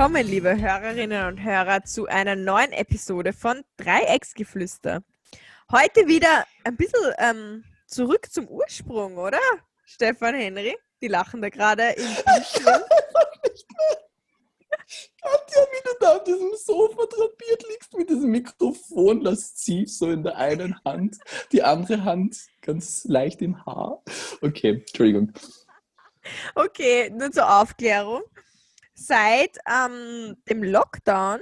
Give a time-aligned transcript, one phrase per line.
[0.00, 5.02] willkommen, liebe Hörerinnen und Hörer, zu einer neuen Episode von Dreiecksgeflüster.
[5.70, 9.38] Heute wieder ein bisschen ähm, zurück zum Ursprung, oder?
[9.84, 12.82] Stefan Henry, die lachen da gerade im Bildschirm.
[15.20, 20.22] Katja, wie du da auf diesem Sofa drapiert liegst mit diesem Mikrofon lasziv so in
[20.22, 21.18] der einen Hand,
[21.52, 24.02] die andere Hand ganz leicht im Haar.
[24.40, 25.34] Okay, Entschuldigung.
[26.54, 28.22] Okay, nur zur Aufklärung.
[29.02, 31.40] Seit ähm, dem Lockdown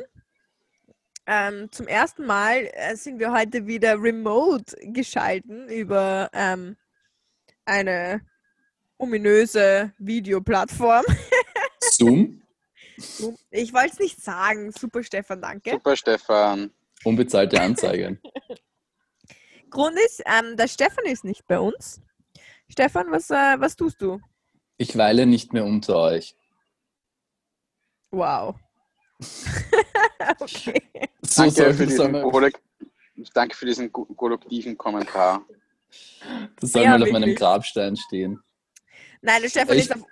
[1.26, 6.76] ähm, zum ersten Mal äh, sind wir heute wieder remote geschalten über ähm,
[7.64, 8.20] eine
[8.96, 11.04] ominöse Videoplattform.
[11.80, 12.42] Zoom?
[13.50, 14.70] Ich wollte es nicht sagen.
[14.70, 15.72] Super, Stefan, danke.
[15.72, 16.70] Super, Stefan.
[17.02, 18.20] Unbezahlte Anzeige.
[19.70, 22.00] Grund ist, ähm, der Stefan ist nicht bei uns.
[22.68, 24.20] Stefan, was, äh, was tust du?
[24.76, 26.37] Ich weile nicht mehr unter euch.
[28.10, 28.54] Wow.
[30.40, 30.80] okay.
[31.22, 32.12] So danke, für diesen
[33.34, 35.42] danke für diesen ko- kollektiven Kommentar.
[36.60, 37.34] das soll Ja, mal auf meinem.
[37.34, 38.38] Grabstein stehen.
[39.20, 40.04] Nein, der Stefan Ich- ist auf.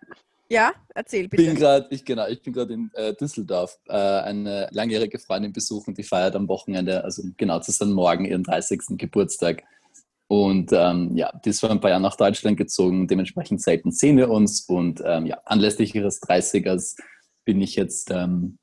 [0.49, 1.55] Ja, erzähl Ich bin bitte.
[1.57, 6.05] gerade, ich genau, ich bin gerade in äh, Düsseldorf, äh, eine langjährige Freundin besuchen, die
[6.05, 8.81] feiert am Wochenende, also genau zu sein morgen ihren 30.
[8.97, 9.65] Geburtstag.
[10.29, 14.17] Und ähm, ja, die ist vor ein paar Jahren nach Deutschland gezogen, dementsprechend selten sehen
[14.19, 14.61] wir uns.
[14.69, 16.97] Und ähm, ja, anlässlich ihres 30ers
[17.47, 18.59] bin ich jetzt ähm,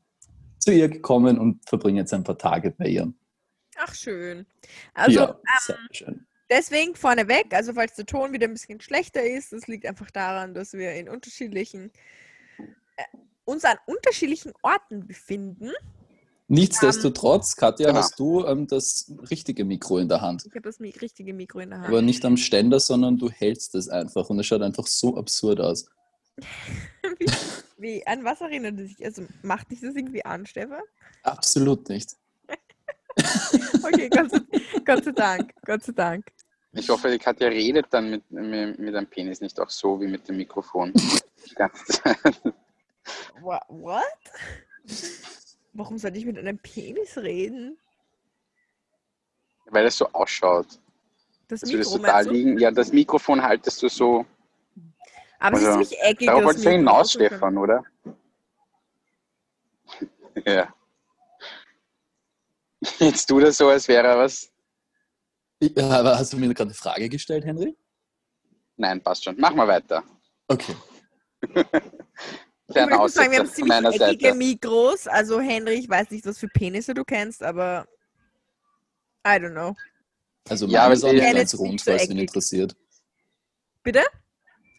[0.59, 3.11] zu ihr gekommen und verbringe jetzt ein paar Tage bei ihr.
[3.77, 4.45] Ach, schön.
[4.93, 6.27] Also, ja, sehr schön.
[6.49, 10.53] deswegen vorneweg, also falls der Ton wieder ein bisschen schlechter ist, das liegt einfach daran,
[10.53, 11.91] dass wir in unterschiedlichen,
[12.97, 13.03] äh,
[13.45, 15.71] uns an unterschiedlichen Orten befinden.
[16.49, 17.99] Nichtsdestotrotz, Katja, Genau.
[17.99, 20.43] hast du ähm, das richtige Mikro in der Hand.
[20.45, 21.87] Ich habe das richtige Mikro in der Hand.
[21.87, 25.61] Aber nicht am Ständer, sondern du hältst es einfach und es schaut einfach so absurd
[25.61, 25.87] aus.
[27.77, 29.05] wie, an was erinnert es sich?
[29.05, 30.81] Also macht dich das irgendwie an, Stefan?
[31.23, 32.15] Absolut nicht.
[33.83, 34.39] Okay, Gott sei,
[34.85, 36.25] Gott sei Dank, Gott sei Dank.
[36.71, 40.07] Ich hoffe, die Katja redet dann mit, mit, mit einem Penis nicht auch so wie
[40.07, 40.91] mit dem Mikrofon.
[41.47, 42.17] Die ganze Zeit.
[43.41, 44.03] Wha- What?
[45.73, 47.77] Warum sollte ich mit einem Penis reden?
[49.65, 50.79] Weil es so ausschaut.
[51.49, 52.31] Das würdest Mikro du?
[52.31, 52.57] liegen.
[52.57, 54.25] Ja, das Mikrofon haltest du so.
[55.43, 56.27] Aber es ist Also, nicht eckig.
[56.27, 57.83] Darauf wolltest du Mikro, hinaus, Stefan, oder?
[60.45, 60.73] ja.
[62.99, 64.49] Jetzt tu das so, als wäre was.
[65.59, 67.75] Ja, aber hast du mir gerade eine Frage gestellt, Henry?
[68.77, 69.37] Nein, passt schon.
[69.37, 70.03] Machen wir weiter.
[70.47, 70.75] Okay.
[72.69, 74.33] Ich würde sagen, wir haben ziemlich eckige Seite.
[74.35, 75.05] Mikros.
[75.05, 77.85] Also Henry, ich weiß nicht, was für Penisse du kennst, aber
[79.27, 79.75] I don't know.
[80.49, 82.75] Also Ja, meiner aber ist auch nicht Ja, ganz rund, so falls es ihn interessiert.
[83.83, 84.01] Bitte?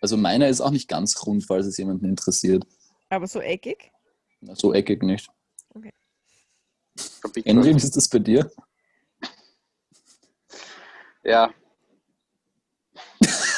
[0.05, 2.67] Also meiner ist auch nicht ganz rund, falls es jemanden interessiert.
[3.09, 3.91] Aber so eckig?
[4.43, 5.31] Na, So eckig nicht.
[7.23, 7.49] Kapitel.
[7.49, 8.53] Henry, wie ist das bei dir?
[11.23, 11.55] Ja.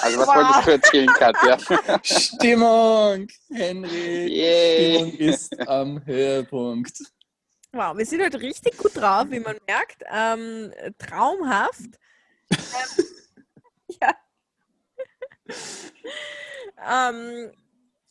[0.02, 0.36] Also was Wow.
[0.36, 1.58] wolltest du erzählen, Katja?
[2.04, 3.26] Stimmung!
[3.50, 4.28] Henry!
[4.28, 5.30] Stimmung Yay.
[5.30, 6.96] ist am Höhepunkt.
[7.72, 10.04] Wow, wir sind heute richtig gut drauf, wie man merkt.
[10.14, 11.98] Ähm, traumhaft.
[12.52, 13.15] ähm.
[16.88, 17.50] Ähm,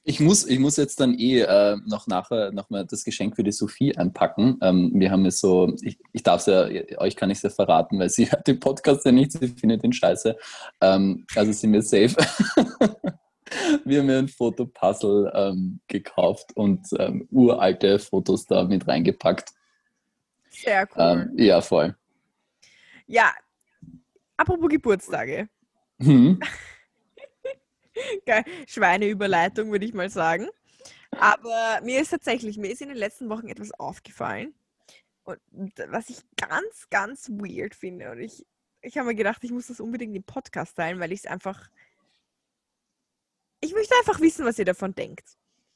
[0.07, 3.43] Ich muss, ich muss jetzt dann eh äh, noch nachher noch mal das Geschenk für
[3.43, 4.57] die Sophie einpacken.
[4.61, 6.67] Ähm, wir haben es so, ich, ich darf es ja,
[6.99, 9.83] euch kann ich es ja verraten, weil sie hört den Podcast ja nicht, sie findet
[9.83, 10.37] den scheiße.
[10.81, 12.15] Ähm, also sind wir safe.
[13.83, 19.49] wir haben ja ein Fotopuzzle ähm, gekauft und ähm, uralte Fotos da mit reingepackt.
[20.51, 21.01] sehr cool.
[21.03, 21.95] Ähm, ja, voll.
[23.07, 23.33] Ja,
[24.37, 25.49] apropos Geburtstage.
[25.99, 26.39] Hm.
[28.67, 30.47] Schweineüberleitung, würde ich mal sagen.
[31.11, 34.53] Aber mir ist tatsächlich, mir ist in den letzten Wochen etwas aufgefallen.
[35.23, 35.39] Und
[35.89, 38.11] was ich ganz, ganz weird finde.
[38.11, 38.45] Und ich,
[38.81, 41.69] ich habe mir gedacht, ich muss das unbedingt im Podcast teilen, weil ich es einfach.
[43.61, 45.25] Ich möchte einfach wissen, was ihr davon denkt.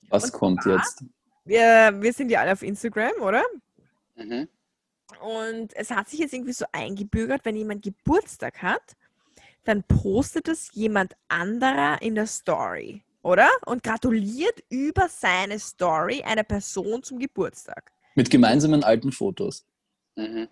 [0.10, 1.04] Was Und kommt zwar- jetzt?
[1.46, 3.44] Wir, wir sind ja alle auf Instagram, oder?
[4.16, 4.48] Mhm.
[5.22, 8.96] Und es hat sich jetzt irgendwie so eingebürgert, wenn jemand Geburtstag hat,
[9.64, 13.50] dann postet es jemand anderer in der Story, oder?
[13.66, 17.92] Und gratuliert über seine Story einer Person zum Geburtstag.
[18.16, 19.66] Mit gemeinsamen alten Fotos.
[20.16, 20.48] Mhm.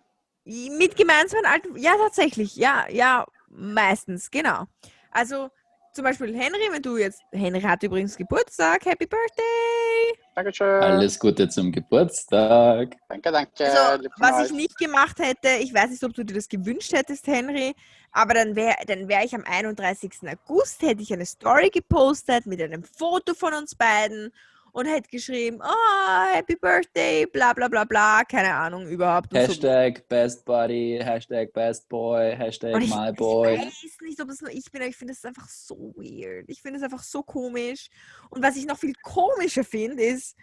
[0.46, 1.78] Mit gemeinsamen alten.
[1.78, 2.56] Ja, tatsächlich.
[2.56, 4.66] Ja, ja, meistens, genau.
[5.12, 5.50] Also
[5.98, 7.24] zum Beispiel Henry, wenn du jetzt.
[7.32, 8.86] Henry hat übrigens Geburtstag.
[8.86, 10.14] Happy Birthday!
[10.36, 10.84] Dankeschön.
[10.84, 12.96] Alles Gute zum Geburtstag.
[13.10, 13.66] Danke, danke.
[13.66, 17.26] Also, was ich nicht gemacht hätte, ich weiß nicht, ob du dir das gewünscht hättest,
[17.26, 17.74] Henry,
[18.12, 20.12] aber dann wäre dann wär ich am 31.
[20.28, 24.32] August, hätte ich eine Story gepostet mit einem Foto von uns beiden
[24.78, 29.34] und hätte geschrieben, oh, Happy Birthday, bla bla bla bla, keine Ahnung überhaupt.
[29.34, 29.48] und so.
[29.48, 33.58] Hashtag Best Buddy, Hashtag Best Boy, Hashtag ich, My ich Boy.
[33.58, 36.46] weiß nicht, ob es nur ich bin, aber ich finde es einfach so weird.
[36.48, 37.90] Ich finde es einfach so komisch.
[38.30, 40.36] Und was ich noch viel komischer finde, ist,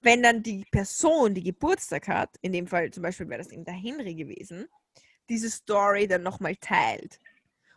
[0.00, 3.64] wenn dann die Person, die Geburtstag hat, in dem Fall zum Beispiel wäre das eben
[3.64, 4.68] der Henry gewesen,
[5.28, 7.18] diese Story dann nochmal teilt.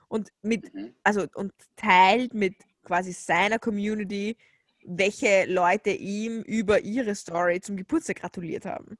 [0.07, 0.93] Und mit, Mhm.
[1.01, 2.53] also und teilt mit
[2.83, 4.37] quasi seiner Community,
[4.85, 8.97] welche Leute ihm über ihre Story zum Geburtstag gratuliert haben.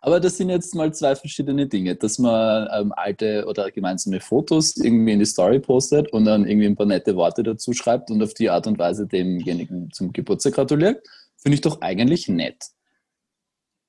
[0.00, 4.76] Aber das sind jetzt mal zwei verschiedene Dinge, dass man ähm, alte oder gemeinsame Fotos
[4.76, 8.22] irgendwie in die Story postet und dann irgendwie ein paar nette Worte dazu schreibt und
[8.22, 11.06] auf die Art und Weise demjenigen zum Geburtstag gratuliert,
[11.36, 12.64] finde ich doch eigentlich nett.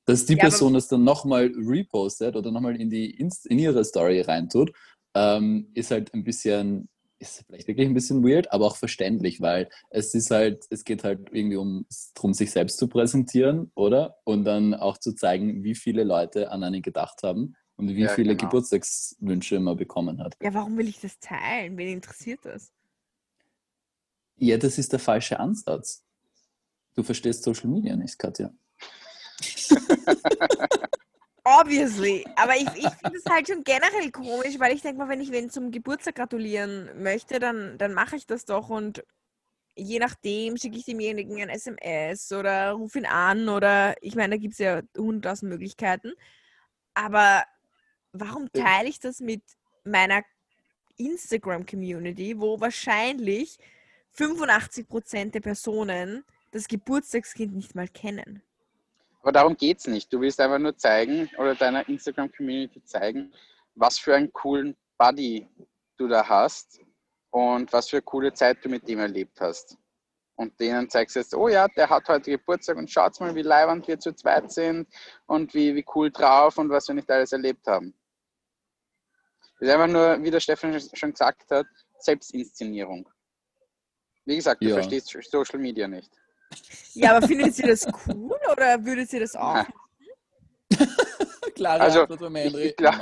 [0.05, 3.83] Dass die Ja, Person das dann nochmal repostet oder nochmal in, die Inst in ihre
[3.83, 4.71] Story reintut,
[5.15, 6.89] ähm, ist halt ein bisschen,
[7.19, 11.03] ist vielleicht wirklich ein bisschen weird, aber auch verständlich, weil es ist halt, es geht
[11.03, 14.17] halt irgendwie um darum, sich selbst zu präsentieren, oder?
[14.23, 18.09] Und dann auch zu zeigen, wie viele Leute an einen gedacht haben und wie Ja,
[18.09, 18.49] viele genau.
[18.49, 20.35] Geburtstagswünsche man bekommen hat.
[20.41, 21.77] Ja, warum will ich das teilen?
[21.77, 22.71] Wen interessiert das?
[24.37, 26.03] Ja, das ist der falsche Ansatz.
[26.95, 28.51] Du verstehst Social Media nicht, Katja.
[31.45, 32.25] Obviously.
[32.35, 35.31] Aber ich, ich finde es halt schon generell komisch, weil ich denke mal, wenn ich
[35.31, 39.03] wen zum Geburtstag gratulieren möchte, dann, dann mache ich das doch und
[39.75, 44.41] je nachdem schicke ich demjenigen ein SMS oder rufe ihn an oder ich meine, da
[44.41, 46.13] gibt es ja hunderttausend Möglichkeiten.
[46.95, 47.43] Aber
[48.11, 49.43] warum teile ich das mit
[49.83, 50.23] meiner
[50.97, 53.59] Instagram-Community, wo wahrscheinlich
[54.17, 58.41] 85% der Personen das Geburtstagskind nicht mal kennen?
[59.25, 60.13] Aber darum geht es nicht.
[60.13, 63.33] Du willst einfach nur zeigen oder deiner Instagram-Community zeigen,
[63.73, 65.49] was für einen coolen Buddy
[65.97, 66.79] du da hast
[67.31, 69.79] und was für eine coole Zeit du mit dem erlebt hast.
[70.35, 73.41] Und denen zeigst du jetzt, oh ja, der hat heute Geburtstag und schaut mal, wie
[73.41, 74.87] leibend wir zu zweit sind
[75.25, 77.95] und wie, wie cool drauf und was wir nicht alles erlebt haben.
[79.59, 81.65] Das ist einfach nur, wie der Stefan schon gesagt hat,
[81.97, 83.09] Selbstinszenierung.
[84.25, 84.75] Wie gesagt, du Ja.
[84.75, 86.11] verstehst Social Media nicht.
[86.93, 89.65] Ja, aber findet ihr das cool oder würdet ihr das auch?
[91.55, 92.63] Klare Also, Antwort von ich- Henry.
[92.67, 92.99] ich glaub-.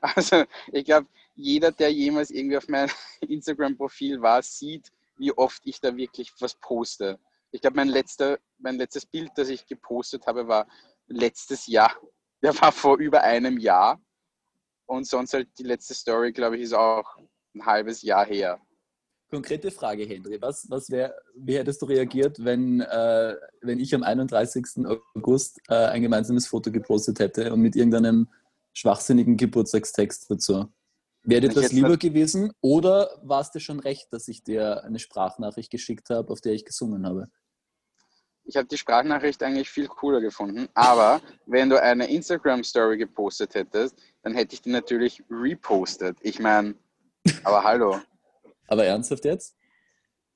[0.00, 2.90] Also ich glaube, jeder, der jemals irgendwie auf meinem
[3.20, 7.18] Instagram-Profil war, sieht, wie oft ich da wirklich was poste.
[7.50, 10.66] Ich glaube, mein, letzter, mein letztes Bild, das ich gepostet habe, war
[11.06, 11.94] letztes Jahr.
[12.42, 14.00] Der war vor über einem Jahr.
[14.86, 17.16] Und sonst halt die letzte Story, glaube ich, ist auch
[17.54, 18.60] ein halbes Jahr her.
[19.30, 20.40] Konkrete Frage, Henry.
[20.40, 24.86] Was, was wär, wie hättest du reagiert, wenn, äh, wenn ich am 31.
[25.14, 28.28] August äh, ein gemeinsames Foto gepostet hätte und mit irgendeinem
[28.72, 30.66] schwachsinnigen Geburtstagstext dazu?
[31.24, 35.00] Wäre dir das lieber gewesen oder war es dir schon recht, dass ich dir eine
[35.00, 37.28] Sprachnachricht geschickt habe, auf der ich gesungen habe?
[38.44, 40.68] Ich habe die Sprachnachricht eigentlich viel cooler gefunden.
[40.74, 46.16] Aber wenn du eine Instagram-Story gepostet hättest, dann hätte ich die natürlich repostet.
[46.20, 46.76] Ich meine,
[47.42, 47.98] aber hallo.
[48.66, 49.56] Aber ernsthaft jetzt?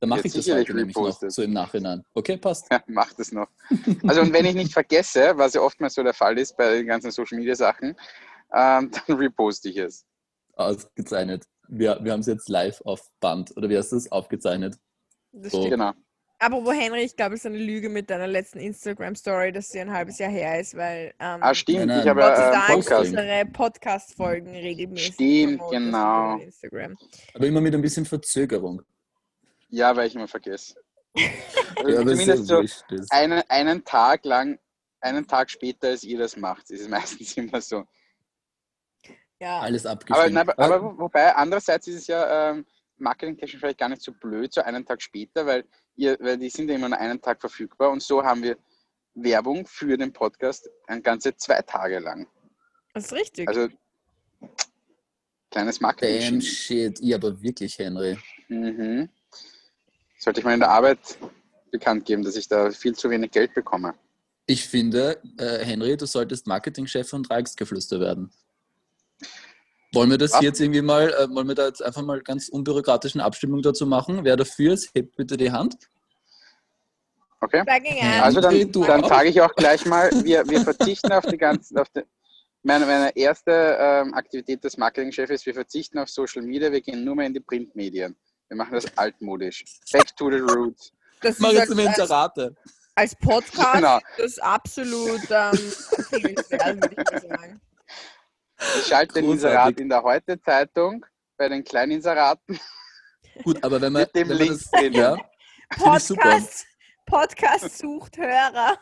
[0.00, 2.03] Dann mache ich das heute nämlich noch, so im Nachhinein.
[2.15, 2.67] Okay, passt.
[2.73, 3.49] Ja, macht es noch.
[4.06, 6.87] Also und wenn ich nicht vergesse, was ja oftmals so der Fall ist bei den
[6.87, 7.94] ganzen Social Media Sachen,
[8.54, 10.07] ähm, dann reposte ich es.
[10.54, 11.45] Ausgezeichnet.
[11.69, 13.54] Wir, wir haben es jetzt live auf Band.
[13.57, 14.76] Oder wie hast du es aufgezeichnet?
[15.33, 15.69] Das So.
[15.69, 15.93] Genau.
[16.42, 19.78] Aber wo Henry, ich glaube, es ist eine Lüge mit deiner letzten Instagram-Story, dass sie
[19.80, 22.52] ein halbes Jahr her ist, weil ähm, Ah, stimmt, Nein, ich habe Gott sei ähm,
[22.52, 23.11] Dank Podcast.
[23.11, 25.14] unsere Podcast-Folgen regelmäßig.
[25.14, 26.38] Stimmt, genau.
[26.38, 26.97] Instagram.
[27.35, 28.80] Aber immer mit ein bisschen Verzögerung.
[29.68, 30.75] Ja, weil ich immer vergesse.
[31.14, 34.59] Also Ja, aber ist ja zumindest so einen, einen Tag lang,
[35.02, 37.85] einen Tag später, als ihr das macht, ist es meistens immer so.
[39.40, 40.35] Ja, Alles Aber, abgestimmt.
[40.35, 42.66] nein, aber, aber wo- wobei, andererseits ist es ja ähm,
[42.99, 45.64] marketingtechnisch vielleicht gar nicht so blöd, so einen Tag später, weil,
[45.97, 48.56] ihr, weil die sind ja immer nur einen Tag verfügbar und so haben wir
[49.14, 52.26] Werbung für den Podcast ein ganze zwei Tage lang.
[52.94, 53.49] das ist richtig.
[53.49, 53.68] Also
[55.50, 56.40] kleines Damn Marketing.
[56.40, 56.99] shit.
[57.00, 58.16] Ja, aber wirklich, Henry.
[58.49, 59.09] Mhm.
[60.18, 60.99] Sollte ich mal in der Arbeit
[61.70, 63.94] bekannt geben, dass ich da viel zu wenig Geld bekomme.
[64.47, 68.32] Ich finde, äh, Henry, du solltest Marketingchef von Dreiecksgeflüster werden.
[69.92, 70.42] Wollen wir das Was?
[70.42, 74.25] jetzt irgendwie mal, äh, wollen wir da jetzt einfach mal ganz unbürokratischen Abstimmung dazu machen?
[74.25, 75.76] Wer dafür ist, hebt bitte die Hand.
[77.40, 77.64] Okay?
[77.66, 78.23] Ja.
[78.23, 81.78] Also dann, du dann sage ich auch gleich mal, wir, wir verzichten auf die ganzen,
[81.78, 82.02] auf die,
[82.62, 87.02] meine, meine erste ähm, Aktivität des Marketingchefs ist, wir verzichten auf Social Media, wir gehen
[87.04, 88.14] nur mehr in die Printmedien.
[88.49, 89.64] Wir machen das altmodisch.
[89.92, 90.92] Back to the roots.
[91.23, 92.56] das Mach ist jetzt als, im als, Inserate.
[92.94, 93.99] als Podcast Genau.
[94.18, 95.59] das ist absolut ähm,
[96.11, 97.61] würde ich sagen.
[98.80, 99.30] Ich schalte den.
[99.30, 101.04] Inserat in der Heute-Zeitung
[101.37, 102.58] bei den Kleininseraten
[103.44, 104.92] Gut, aber wenn man, mit dem wenn man Link das, drin.
[104.92, 105.16] ja.
[105.78, 106.66] Podcast,
[107.06, 108.76] Podcast sucht Hörer.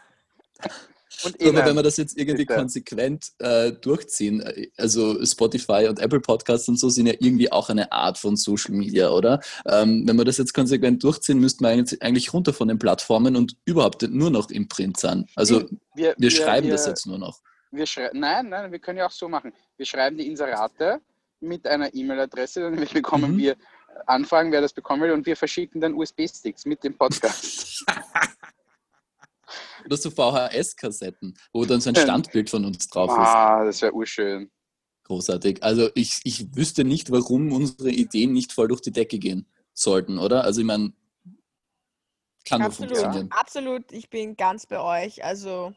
[1.24, 2.54] Und Aber wenn wir das jetzt irgendwie Bitte.
[2.60, 7.70] konsequent äh, durchziehen, äh, also Spotify und Apple Podcasts und so sind ja irgendwie auch
[7.70, 9.40] eine Art von Social Media, oder?
[9.66, 13.56] Ähm, wenn wir das jetzt konsequent durchziehen, müssten wir eigentlich- runter von den Plattformen und
[13.64, 15.26] überhaupt nur noch im Print sein.
[15.34, 15.64] Also
[15.94, 17.40] wir, wir schreiben wir, das jetzt nur noch.
[17.70, 19.52] Wir schrei nein, nein, wir können ja auch so machen.
[19.76, 21.00] Wir schreiben die Inserate
[21.40, 23.38] mit einer E-Mail-Adresse, dann bekommen Mhm.
[23.38, 23.56] wir
[24.06, 27.84] Anfragen, wer das bekommen will, und wir verschicken dann USB-Sticks mit dem Podcast.
[29.86, 31.96] Oder so VHS-Kassetten, wo dann so ein.
[31.96, 33.16] Standbild von uns drauf ist.
[33.18, 34.50] ah, das wäre urschön.
[35.04, 35.62] Großartig.
[35.62, 40.18] Also ich, ich wüsste nicht, warum unsere Ideen nicht voll durch die Decke gehen sollten,
[40.18, 40.44] oder?
[40.44, 40.92] Also ich meine,
[42.44, 43.30] kann nur Absolut, funktionieren.
[43.30, 43.90] absolut.
[43.92, 45.24] Ich bin ganz bei euch.
[45.24, 45.72] Also,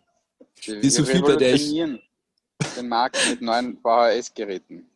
[0.63, 4.87] Wir, Die Sophie, bei der ich- den Markt mit neuen VHS-Geräten.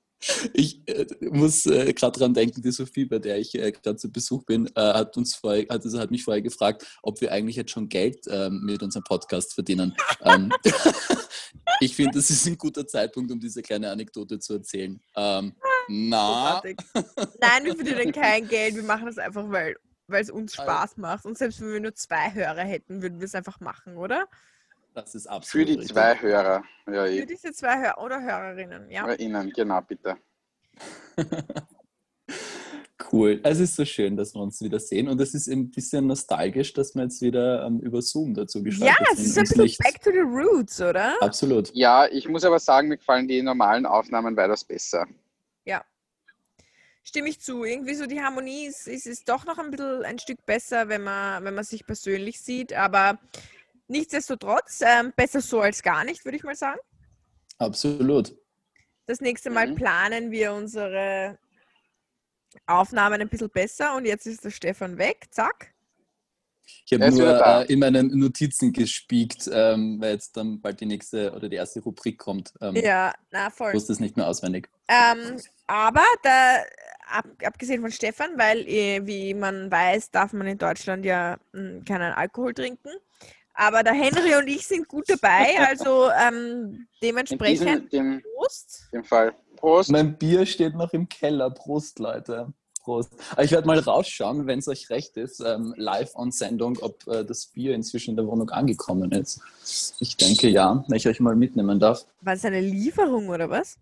[0.53, 4.11] Ich äh, muss äh, gerade dran denken, die Sophie, bei der ich äh, gerade zu
[4.11, 7.55] Besuch bin, äh, hat uns vorher, hat, also hat mich vorher gefragt, ob wir eigentlich
[7.57, 9.95] jetzt schon Geld ähm, mit unserem Podcast verdienen.
[10.21, 10.51] ähm,
[11.79, 14.99] ich finde, das ist ein guter Zeitpunkt, um diese kleine Anekdote zu erzählen.
[15.15, 15.55] Ähm,
[15.89, 16.61] na.
[16.63, 18.75] Nein, wir verdienen kein Geld.
[18.75, 19.75] Wir machen das einfach, weil
[20.07, 21.25] weil es uns Also- Spaß macht.
[21.25, 24.27] Und selbst wenn wir nur zwei Hörer hätten, würden wir es einfach machen, oder?
[24.95, 25.91] Das ist Für absolut die richtig.
[25.93, 26.63] zwei Hörer.
[26.87, 29.03] Ja, Für diese zwei Hörer oder Hörerinnen, ja.
[29.03, 30.17] Oder Ihnen, genau, bitte.
[33.11, 33.39] Cool.
[33.43, 36.73] Es ist so schön, dass wir uns wieder sehen und es ist ein bisschen nostalgisch,
[36.73, 39.79] dass wir jetzt wieder ähm, über Zoom dazu Ja, geschaltet es ist ein bisschen nicht-
[39.79, 41.13] back to the roots, oder?
[41.21, 41.69] Absolut.
[41.75, 45.05] Ja, ich muss aber sagen, mir gefallen die normalen Aufnahmen weitaus besser.
[47.07, 47.63] Stimme ich zu.
[47.63, 51.03] Irgendwie so die Harmonie ist, ist, ist doch noch ein bisschen ein Stück besser, wenn
[51.03, 52.73] man, wenn man sich persönlich sieht.
[52.73, 53.19] Aber
[53.87, 56.79] nichtsdestotrotz, ähm, besser so als gar nicht, würde ich mal sagen.
[57.57, 58.35] Absolut.
[59.05, 59.75] Das nächste Mal Mhm.
[59.75, 61.37] planen wir unsere
[62.65, 65.25] Aufnahmen ein bisschen besser und jetzt ist der Stefan weg.
[65.31, 65.73] Zack.
[66.87, 71.31] Ich habe nur äh, in meinen Notizen gespiegt, ähm, weil jetzt dann bald die nächste
[71.33, 72.53] oder die erste Rubrik kommt.
[72.59, 73.69] Ähm, Ja, na voll.
[73.69, 74.67] Ich wusste es nicht mehr auswendig.
[74.87, 76.63] Ähm, aber da,
[77.07, 81.83] ab, abgesehen von Stefan, weil, eh, wie man weiß, darf man in Deutschland ja mm,
[81.85, 82.91] keinen Alkohol trinken.
[83.55, 88.89] Aber der Henry und ich sind gut dabei, also ähm, In dementsprechend diesem dem, Prost.
[88.91, 89.33] dem Fall.
[89.55, 89.89] Prost.
[89.89, 91.49] Mein Bier steht noch im Keller.
[91.49, 92.53] Prost, Leute.
[92.83, 93.11] Prost.
[93.41, 97.23] Ich werde mal rausschauen, wenn es euch recht ist, ähm, live on Sendung, ob äh,
[97.23, 99.41] das Bier inzwischen in der Wohnung angekommen ist.
[99.99, 102.05] Ich denke ja, wenn ich euch mal mitnehmen darf.
[102.21, 103.77] War das eine Lieferung oder was?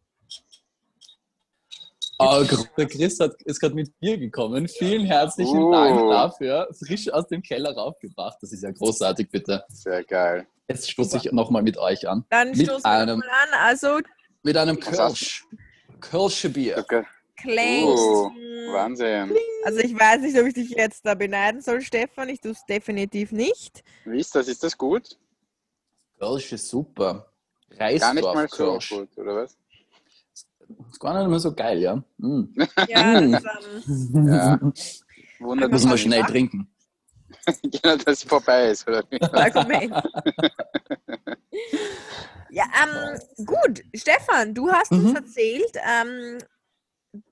[2.26, 2.46] Oh,
[2.78, 4.68] der Chris hat, ist gerade mit Bier gekommen.
[4.68, 5.72] Vielen herzlichen Oh.
[5.72, 6.68] Dank dafür.
[6.86, 8.38] Frisch aus dem Keller raufgebracht.
[8.42, 9.64] Das ist ja großartig, bitte.
[9.70, 10.48] Sehr geil.
[10.68, 12.26] Jetzt stoße ich nochmal mit euch an.
[12.30, 13.60] Dann Mit stoßen wir einem- mal an.
[13.62, 14.00] Also
[14.44, 15.46] Mit einem Kölsch.
[16.00, 16.78] Kölsche Bier.
[16.80, 17.04] Okay.
[17.36, 17.86] Clank.
[17.88, 19.36] Oh, Mm, Wahnsinn.
[19.66, 22.30] Also ich weiß nicht, ob ich dich jetzt da beneiden soll, Stefan.
[22.30, 23.84] Ich tue es definitiv nicht.
[24.06, 24.48] Wie ist das?
[24.48, 25.18] Ist das gut?
[26.20, 27.28] Kölsch ist super.
[27.78, 28.90] Gar nicht mal so Reisdorf-Kölsch.
[28.90, 29.58] gut, oder was?
[30.92, 31.96] Ist gar nicht mehr so geil, ja.
[32.18, 32.44] Mm.
[32.88, 33.32] Ja, Mm.
[33.32, 34.60] das, ähm, Ja.
[35.40, 35.60] Man
[35.96, 36.04] nicht.
[36.04, 36.68] schnell trinken.
[37.64, 39.04] Genau, dass es vorbei ist, oder
[42.52, 43.84] ja, ähm, gut.
[43.96, 45.16] Stefan, du hast uns Mhm.
[45.16, 46.38] erzählt, ähm,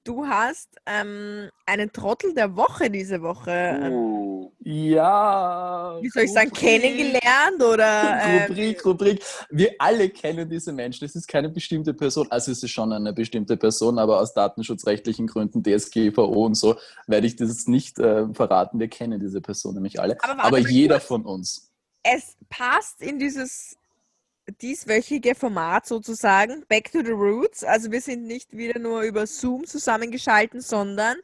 [0.03, 5.97] du hast ähm, einen Trottel der Woche diese Woche, ähm, Uh, Ja.
[6.01, 6.81] wie soll ich sagen, Rubrik.
[6.81, 9.23] kennengelernt oder ähm, Rubrik, Rubrik.
[9.49, 11.05] Wir alle kennen diese Menschen.
[11.05, 12.27] Es ist keine bestimmte Person.
[12.29, 16.75] Also es ist schon eine bestimmte Person, aber aus datenschutzrechtlichen Gründen, DSGVO und so,
[17.07, 18.79] werde ich das jetzt nicht äh, verraten.
[18.79, 20.17] Wir kennen diese Person nämlich alle.
[20.23, 21.05] Aber Aber jeder kurz.
[21.07, 21.71] von uns.
[22.03, 23.75] es passt in dieses
[24.51, 27.63] dieswöchige Format sozusagen, Back to the Roots.
[27.63, 31.17] Also wir sind nicht wieder nur über Zoom zusammengeschalten, sondern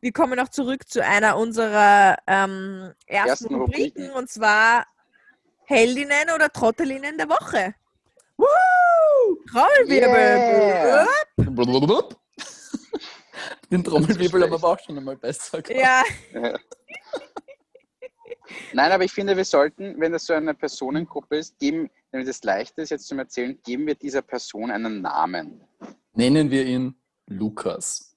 [0.00, 4.10] wir kommen auch zurück zu einer unserer ähm, ersten, Ersten Rubriken, Rubriken.
[4.12, 4.86] und zwar
[5.64, 7.74] Heldinnen oder Trottelinnen der Woche.
[8.36, 8.46] Woo!
[9.50, 10.16] Trommelwirbel!
[10.16, 11.06] Yeah.
[13.70, 16.06] Den Trommelwirbel haben wir aber auch schon einmal besser gemacht.
[16.32, 16.54] Ja,
[18.72, 22.42] Nein, aber ich finde, wir sollten, wenn das so eine Personengruppe ist, geben, wenn das
[22.42, 25.60] leicht ist, jetzt zum Erzählen, geben wir dieser Person einen Namen.
[26.14, 26.94] Nennen wir ihn
[27.26, 28.16] Lukas.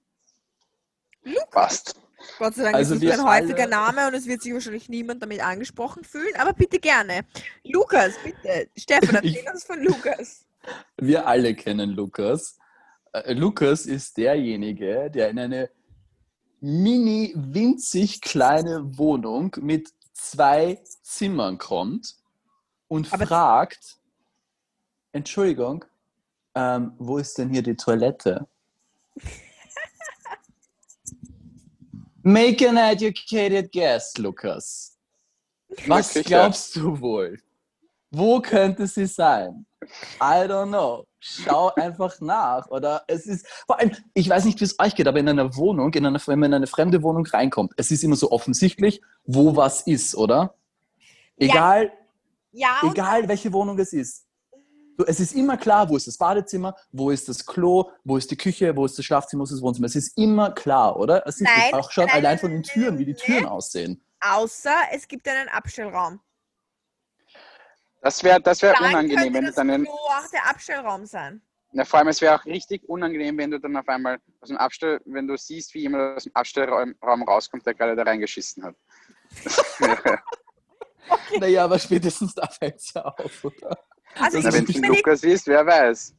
[1.50, 1.94] Passt.
[2.38, 4.88] Gott sei Dank Also ist das ein häufiger alle- Name und es wird sich wahrscheinlich
[4.88, 7.22] niemand damit angesprochen fühlen, aber bitte gerne.
[7.64, 8.68] Lukas, bitte.
[8.76, 10.46] Stefan, erzähl uns von Lukas.
[10.96, 12.58] Wir alle kennen Lukas.
[13.12, 15.70] Äh, Lukas ist derjenige, der in eine
[16.60, 22.14] mini winzig kleine Wohnung mit zwei Zimmern kommt
[22.92, 23.96] und Aber- fragt,
[25.12, 25.84] Entschuldigung,
[26.54, 28.46] ähm, wo ist denn hier die Toilette?
[32.22, 34.98] Make an educated guess, Lukas.
[35.86, 37.40] Was glaubst du wohl?
[38.10, 39.64] Wo könnte sie sein?
[40.20, 41.06] I don't know.
[41.18, 42.66] Schau einfach nach.
[42.68, 45.56] Oder es ist, vor allem, ich weiß nicht, wie es euch geht, aber in einer
[45.56, 49.00] Wohnung, in einer, wenn man in eine fremde Wohnung reinkommt, es ist immer so offensichtlich,
[49.24, 50.54] wo was ist, oder?
[51.38, 52.01] Egal, Ja,
[52.82, 54.26] und egal welche Wohnung es ist.
[54.98, 58.30] Du, es ist immer klar, wo ist das Badezimmer, wo ist das Klo, wo ist
[58.30, 59.86] die Küche, wo ist das Schlafzimmer, wo ist das Wohnzimmer.
[59.86, 61.26] Es ist immer klar, oder?
[61.26, 63.14] Es ist Nein, auch schon nein, allein von den Türen, wie die.
[63.14, 64.04] Türen aussehen.
[64.20, 66.20] außer es gibt einen Abstellraum.
[68.02, 71.06] Das wäre das wär Dann unangenehm, wenn du das dann einen, Klo auch der Abstellraum
[71.06, 71.40] sein.
[71.72, 74.58] na, vor allem es wäre auch richtig unangenehm, wenn du dann auf einmal aus dem
[74.58, 78.62] Abstell, wenn du siehst, wie jemand aus dem Abstellraum Raum rauskommt, der gerade da reingeschissen
[78.64, 78.74] hat.
[81.38, 83.78] Naja, aber spätestens da fällt es ja auf, oder?
[84.14, 86.14] Also ich Das Na, wenn ist du stimme, den dir, Lukas siehst, wer weiß.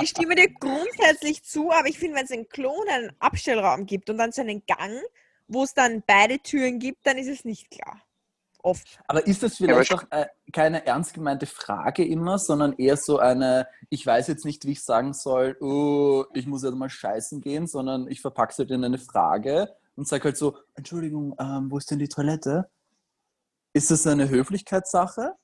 [0.00, 3.86] ich stimme dir grundsätzlich zu, aber ich finde, wenn es einen Klo und einen Abstellraum
[3.86, 5.00] gibt und dann so einen Gang,
[5.48, 8.00] wo es dann beide Türen gibt, dann ist es nicht klar.
[8.62, 8.98] Oft.
[9.08, 13.18] Aber ist das Ja, vielleicht auch äh, keine ernst gemeinte Frage immer, sondern eher so
[13.18, 17.40] eine, ich weiß jetzt nicht, wie ich sagen soll, oh, ich muss jetzt mal scheißen
[17.40, 21.70] gehen, sondern ich verpacke es halt in eine Frage und sage halt so, Entschuldigung, ähm,
[21.70, 22.68] wo ist denn die Toilette?
[23.72, 25.34] Ist das eine Höflichkeitssache?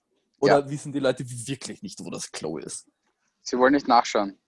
[0.41, 2.87] Oder wissen die Leute wirklich nicht, wo das Klo ist?
[3.43, 4.39] Sie wollen nicht nachschauen.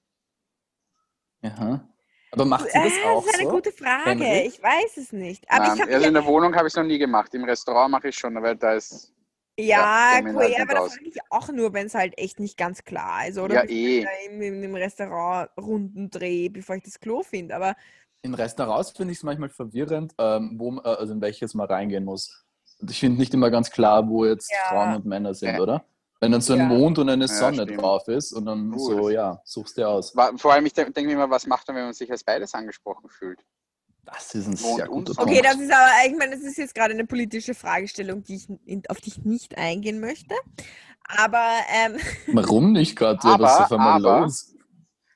[1.42, 1.88] Aha.
[2.30, 3.54] Aber macht sie das Äh, auch das ist eine so?
[3.54, 4.11] gute Frage.
[4.25, 4.47] Henry?
[4.49, 5.49] Ich weiß es nicht.
[5.50, 7.32] Aber Nein, ich habe also in der Wohnung habe ich es noch nie gemacht.
[7.35, 9.12] Im Restaurant mache ich schon, weil da ist.
[9.58, 12.56] Ja, Ja, cool, halt aber das sage ich auch nur, wenn es halt echt nicht
[12.58, 13.38] ganz klar ist.
[13.38, 13.99] Oder Ja, eh.
[14.00, 17.54] ich da im, im, im Restaurant Runden drehe, bevor ich das Klo finde.
[17.56, 17.75] Aber
[18.23, 22.04] In Restaurants finde ich es manchmal verwirrend, ähm, wo, äh, also in welches man reingehen
[22.04, 22.44] muss.
[22.80, 24.68] Und ich finde nicht immer ganz klar, wo jetzt Ja.
[24.68, 25.61] Frauen und Männer sind, Ja.
[25.61, 25.85] oder?
[26.20, 26.66] Wenn dann so ein Ja.
[26.66, 30.12] Mond und eine Sonne drauf ist und dann Uh, so, ja, suchst dir aus.
[30.37, 32.54] Vor allem, ich denke denk mir immer, was macht man, wenn man sich als beides
[32.54, 33.40] angesprochen fühlt?
[34.05, 35.26] Das ist ein Mond sehr guter Sonne.
[35.31, 35.46] okay, Punkt.
[35.55, 38.83] das ist aber, ich meine, das ist jetzt gerade eine politische Fragestellung, die ich, in,
[38.88, 40.35] auf die ich nicht eingehen möchte.
[41.07, 41.98] Aber ähm,
[42.33, 43.18] Warum nicht gerade?
[43.22, 44.55] Was ist Aber- auf einmal aber- los?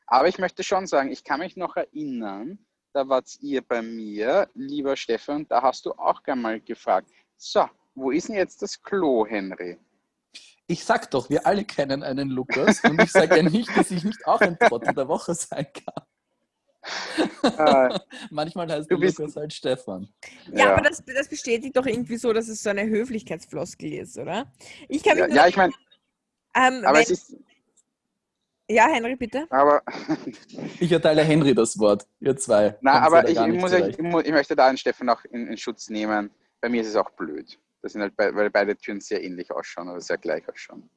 [0.07, 2.59] Aber ich möchte schon sagen, ich kann mich noch erinnern,
[2.93, 7.11] da wart ihr bei mir, lieber Stefan, da hast du auch gern mal gefragt,
[7.43, 9.79] so, wo ist denn jetzt das Klo, Henry?
[10.69, 14.05] Ich sag doch, wir alle kennen einen Lukas und ich sage ja nicht, dass ich
[14.05, 16.05] nicht auch ein Trottel der Woche sein kann.
[17.43, 17.99] Äh,
[18.31, 20.09] Manchmal heißt Du der bist- Lukas halt Stefan.
[20.53, 24.51] ja, aber das, das bestätigt doch irgendwie so, dass es so eine Höflichkeitsfloskel ist, oder?
[24.89, 25.73] Ich kann mich ja, ja, ich meine,
[26.55, 27.37] ähm, aber wenn, es ist,
[28.69, 29.47] Ja, Henry, bitte.
[29.51, 29.83] aber,
[30.81, 32.79] Ich erteile Henry das Wort, ihr zwei.
[32.81, 35.57] na, Kommt's aber ich, ich, muss, ich, ich möchte da den Stefan auch in, in
[35.59, 36.31] Schutz nehmen.
[36.62, 37.59] Bei mir ist es auch blöd.
[37.83, 40.88] Das sind halt, bei- weil beide Türen sehr ähnlich ausschauen oder sehr gleich ausschauen.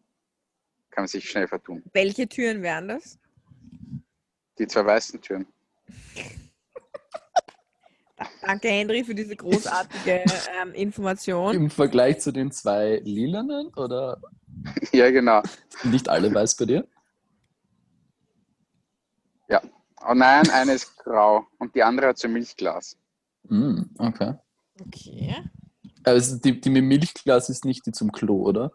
[0.91, 1.83] Kann man sich schnell vertun.
[1.91, 3.17] Welche Türen wären das?
[4.59, 5.47] Die zwei weißen Türen.
[8.41, 10.21] Danke, Henry, für diese großartige
[10.61, 11.55] ähm, Information.
[11.55, 14.21] Im Vergleich zu den zwei lilanen oder
[14.93, 15.41] ja, genau.
[15.81, 16.87] sind nicht alle weiß bei dir?
[20.07, 22.95] Oh nein, eine ist grau und die andere hat so ein Milchglas.
[23.47, 24.35] Hm, okay.
[24.79, 25.35] Okay.
[26.03, 28.71] Also die, die mit Milchglas ist nicht die zum Klo, oder?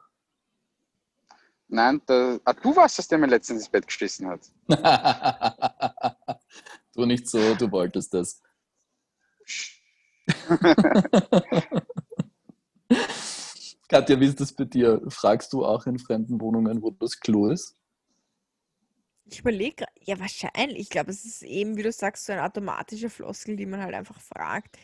[1.68, 4.40] Nein, da, ah, du warst es, der mir letztens ins Bett geschissen hat.
[6.94, 8.42] du nicht so, du wolltest das.
[13.88, 15.00] Katja, wie ist das bei dir?
[15.08, 17.76] Fragst du auch in fremden Wohnungen, wo das Klo ist?
[19.26, 20.80] Ich überlege, ja, wahrscheinlich.
[20.80, 23.94] Ich glaube, es ist eben, wie du sagst, so eine automatische Floskel, die man halt
[23.94, 24.76] einfach fragt.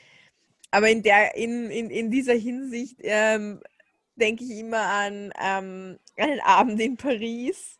[0.70, 3.60] Aber in, der, in, in, in dieser Hinsicht ähm,
[4.16, 7.78] denke ich immer an ähm, einen Abend in Paris.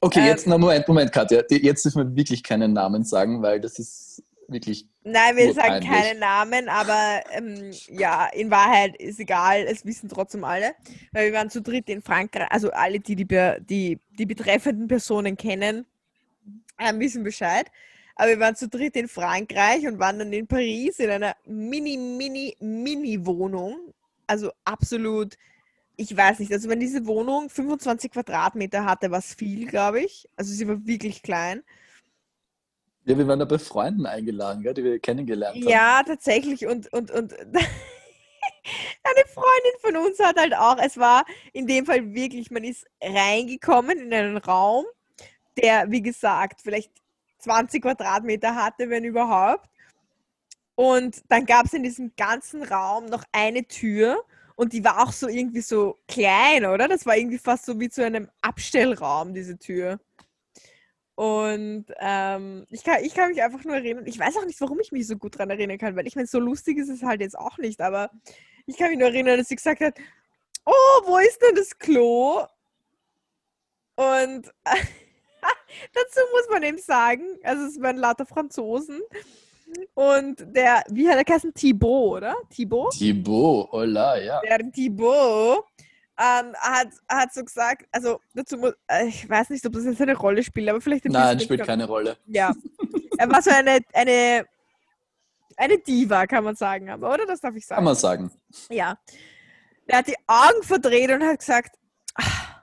[0.00, 1.42] Okay, Ähm, jetzt, na Moment, Moment, Katja.
[1.50, 4.86] Jetzt dürfen wir wirklich keinen Namen sagen, weil das ist wirklich.
[5.02, 5.90] Nein, wir sagen Urpeinlich.
[5.90, 10.74] keine Namen, aber ähm, ja, in Wahrheit ist egal, es wissen trotzdem alle.
[11.12, 15.36] Weil wir waren zu dritt in Frankreich, also alle, die die, die, die betreffenden Personen
[15.36, 15.84] kennen,
[16.78, 17.70] ähm, wissen Bescheid.
[18.16, 21.96] Aber wir waren zu dritt in Frankreich und waren dann in Paris in einer mini,
[21.96, 23.92] mini, mini Wohnung.
[24.26, 25.36] Also absolut,
[25.96, 30.28] ich weiß nicht, also wenn diese Wohnung 25 Quadratmeter hatte, war es viel, glaube ich.
[30.36, 31.62] Also sie war wirklich klein.
[33.04, 35.68] Ja, wir waren da bei Freunden eingeladen, gell, die wir kennengelernt haben.
[35.68, 36.66] Ja, tatsächlich.
[36.66, 37.34] Und, und, und
[39.04, 42.86] eine Freundin von uns hat halt auch, es war in dem Fall wirklich, man ist
[43.02, 44.86] reingekommen in einen Raum,
[45.58, 46.90] der, wie gesagt, vielleicht
[47.44, 49.68] 20 Quadratmeter hatte, wenn überhaupt.
[50.74, 54.24] Und dann gab es in diesem ganzen Raum noch eine Tür
[54.56, 56.88] und die war auch so irgendwie so klein, oder?
[56.88, 60.00] Das war irgendwie fast so wie zu einem Abstellraum, diese Tür.
[61.16, 64.80] Und ähm, ich, kann, ich kann mich einfach nur erinnern, ich weiß auch nicht, warum
[64.80, 67.20] ich mich so gut daran erinnern kann, weil ich meine, so lustig ist es halt
[67.20, 68.10] jetzt auch nicht, aber
[68.66, 69.96] ich kann mich nur erinnern, dass sie gesagt hat,
[70.64, 72.44] oh, wo ist denn das Klo?
[73.96, 74.52] Und
[75.92, 79.00] dazu muss man eben sagen, also es waren lauter Franzosen.
[79.94, 81.52] Und der, wie hat er geheißen?
[81.52, 82.36] Thibaut, oder?
[82.50, 82.92] Thibaut?
[82.92, 84.40] Thibaut, hola, ja.
[84.42, 85.64] Der Thibaut
[86.18, 90.00] ähm, hat, hat so gesagt, also dazu muss, äh, ich weiß nicht, ob das jetzt
[90.00, 92.16] eine Rolle spielt, aber vielleicht ein Nein, spielt keine Rolle.
[92.26, 92.52] Ja.
[93.18, 94.46] Er war so eine, eine,
[95.56, 97.26] eine Diva, kann man sagen, aber, oder?
[97.26, 97.78] Das darf ich sagen.
[97.78, 98.30] Kann man sagen.
[98.68, 98.98] Ja.
[99.86, 101.76] Er hat die Augen verdreht und hat gesagt,
[102.14, 102.53] "Ah,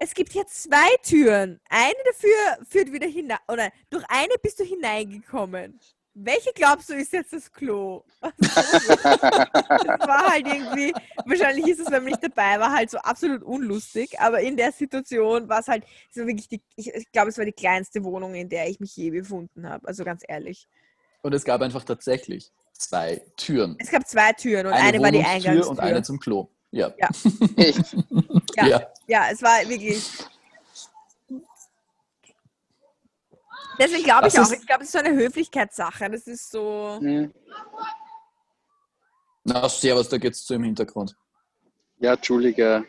[0.00, 1.60] es gibt hier zwei Türen.
[1.68, 5.78] Eine dafür führt wieder hinein, oder durch eine bist du hineingekommen.
[6.14, 8.02] Welche glaubst du ist jetzt das Klo?
[8.40, 10.92] Das war halt irgendwie,
[11.24, 14.72] wahrscheinlich ist es, wenn man nicht dabei war, halt so absolut unlustig, aber in der
[14.72, 15.84] Situation war es halt,
[16.14, 18.96] war wirklich die, ich, ich glaube, es war die kleinste Wohnung, in der ich mich
[18.96, 20.66] je befunden habe, also ganz ehrlich.
[21.22, 23.76] Und es gab einfach tatsächlich zwei Türen.
[23.78, 25.68] Es gab zwei Türen und eine, war die Eingangstür.
[25.68, 26.48] und eine zum Klo.
[26.72, 26.92] Ja.
[27.56, 27.96] Echt?
[28.56, 28.66] Ja.
[28.66, 28.86] ja.
[29.06, 30.08] Ja, es war wirklich.
[33.78, 36.10] Deswegen glaube ich Das auch, ich glaube, es ist so eine Höflichkeitssache.
[36.10, 36.98] Das ist so.
[37.00, 37.32] Hm.
[39.44, 41.16] Na, servus, da geht's zu im Hintergrund.
[41.98, 42.86] Ja, Entschuldige.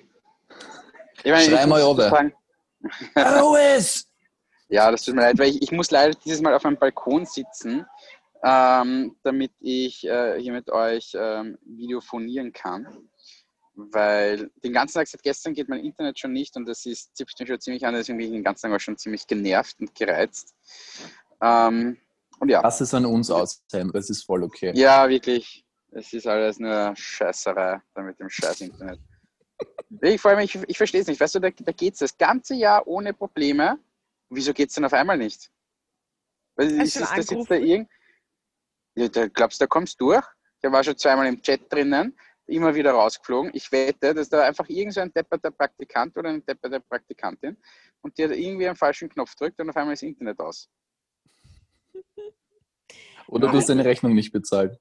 [1.23, 2.31] Ich meine, Schrei ich mal muss runter.
[3.15, 4.05] Alois!
[4.69, 7.25] Ja, das tut mir leid, weil ich, ich muss leider dieses Mal auf einem Balkon
[7.25, 7.85] sitzen,
[8.43, 12.87] ähm, damit ich äh, hier mit euch ähm, videophonieren kann.
[13.91, 17.39] Weil den ganzen Tag seit gestern geht mein Internet schon nicht und das ist, zipft
[17.39, 19.95] mich schon ziemlich an, deswegen bin ich den ganzen Tag auch schon ziemlich genervt und
[19.95, 20.53] gereizt.
[21.41, 21.97] Ähm,
[22.39, 23.91] und ja, Lass es an uns aus, Sam.
[23.91, 24.71] Das ist voll okay.
[24.75, 25.65] ja, wirklich.
[25.91, 28.99] Es ist alles nur Scheißerei da mit dem scheiß Internet.
[30.01, 31.19] Ich, vor allem, ich, ich verstehe es nicht.
[31.19, 33.77] Weißt du, da, da geht es das ganze Jahr ohne Probleme.
[34.29, 35.51] Wieso geht es denn auf einmal nicht?
[36.55, 37.89] Weil ist, du ist das jetzt da irgend...
[38.95, 40.25] Ja, da glaubst du, da kommst du durch?
[40.63, 42.17] Der war schon zweimal im Chat drinnen,
[42.51, 43.51] immer wieder rausgeflogen.
[43.53, 47.57] Ich wette, dass da einfach irgend so ein depperter Praktikant oder eine depperte Praktikantin
[48.01, 50.69] und die hat irgendwie einen falschen Knopf drückt und auf einmal ist Internet aus.
[53.27, 54.79] Oder du hast deine Rechnung nicht bezahlt.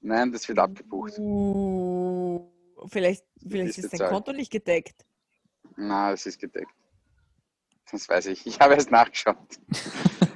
[0.00, 1.18] Nein, das wird abgebucht.
[1.18, 2.48] Uh,
[2.86, 4.12] vielleicht vielleicht Ist ist dein bezahlt.
[4.12, 5.04] Konto nicht gedeckt.
[5.76, 6.70] Na, das ist gedeckt.
[7.90, 8.46] Das weiß ich.
[8.46, 9.36] Ich habe erst nachgeschaut.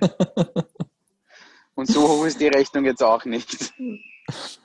[1.74, 3.72] Und so hoch ist die Rechnung jetzt auch nicht.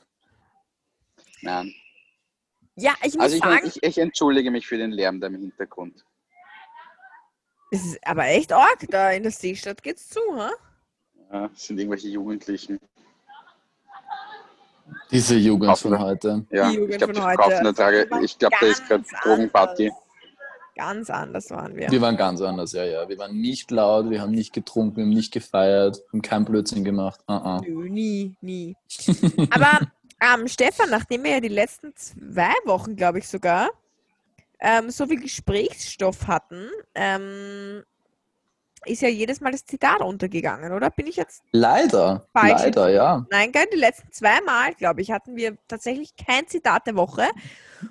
[1.48, 1.74] Nein.
[2.76, 5.36] Ja, ich muss Also ich, sagen, ich, ich entschuldige mich für den Lärm da im
[5.36, 6.04] Hintergrund.
[7.72, 8.86] es ist aber echt arg.
[8.90, 10.52] Da in der Seestadt geht's zu, ha?
[11.32, 12.80] Ja, das sind irgendwelche Jugendlichen.
[15.10, 16.46] Diese Jugend Kaufen von heute.
[16.52, 17.38] Ja, Die Jugend ich glaube, die von heute.
[17.42, 18.06] verkaufen eine Trage.
[18.06, 19.88] Die waren Ich glaube, da ist gerade ganz Drogenparty.
[19.90, 20.04] anders.
[20.76, 21.90] Ganz anders waren wir.
[21.90, 23.10] Wir waren ganz anders, ja, ja.
[23.10, 26.46] Wir waren nicht laut, wir haben nicht getrunken, wir haben nicht gefeiert, wir haben keinen
[26.46, 27.20] Blödsinn gemacht.
[27.28, 27.62] Uh -uh.
[27.68, 28.76] Nö, nie, nie.
[29.50, 29.80] Aber
[30.22, 33.70] ähm, Stefan, nachdem wir ja die letzten zwei Wochen, glaube ich sogar,
[34.60, 37.84] ähm, so viel Gesprächsstoff hatten, ähm,
[38.86, 40.90] ist ja jedes Mal das Zitat untergegangen, oder?
[40.90, 42.62] Bin ich jetzt Leider, Falsch.
[42.62, 43.26] leider, ja.
[43.30, 43.66] Nein, gell?
[43.74, 47.28] Die letzten zwei Mal, glaube ich, hatten wir tatsächlich kein Zitat der Woche.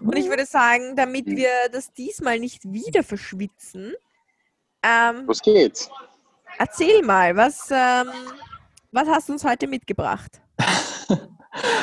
[0.01, 3.95] Und ich würde sagen, damit wir das diesmal nicht wieder verschwitzen,
[4.83, 5.91] ähm, Was geht's?
[6.59, 8.09] erzähl mal, was, ähm,
[8.93, 10.41] was hast du uns heute mitgebracht?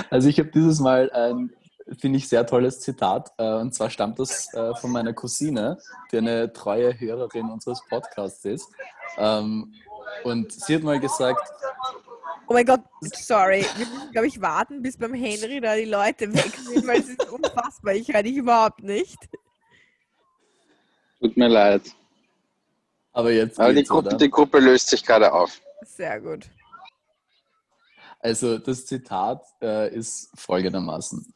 [0.09, 1.51] Also ich habe dieses Mal ein,
[1.99, 3.31] finde ich, sehr tolles Zitat.
[3.38, 5.77] äh, Und zwar stammt das äh, von meiner Cousine,
[6.12, 8.69] die eine treue Hörerin unseres Podcasts ist.
[9.17, 9.73] Ähm,
[10.23, 11.47] Und sie hat mal gesagt,
[12.47, 13.65] Oh mein Gott, sorry.
[13.77, 17.09] Wir müssen, glaube ich, warten, bis beim Henry da die Leute weg sind, weil es
[17.09, 17.93] ist unfassbar.
[17.93, 19.17] Ich höre dich überhaupt nicht.
[21.21, 21.83] Tut mir leid.
[23.13, 25.62] aber jetzt Aber die Gruppe, die Gruppe löst sich gerade auf.
[25.86, 26.49] Sehr gut.
[28.23, 31.33] Also das Zitat äh, ist folgendermaßen.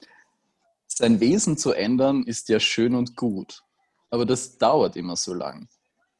[0.88, 3.62] Sein Wesen zu ändern ist ja schön und gut,
[4.10, 5.68] aber das dauert immer so lang.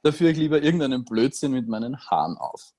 [0.04, 2.74] Da führe ich lieber irgendeinen Blödsinn mit meinen Haaren auf.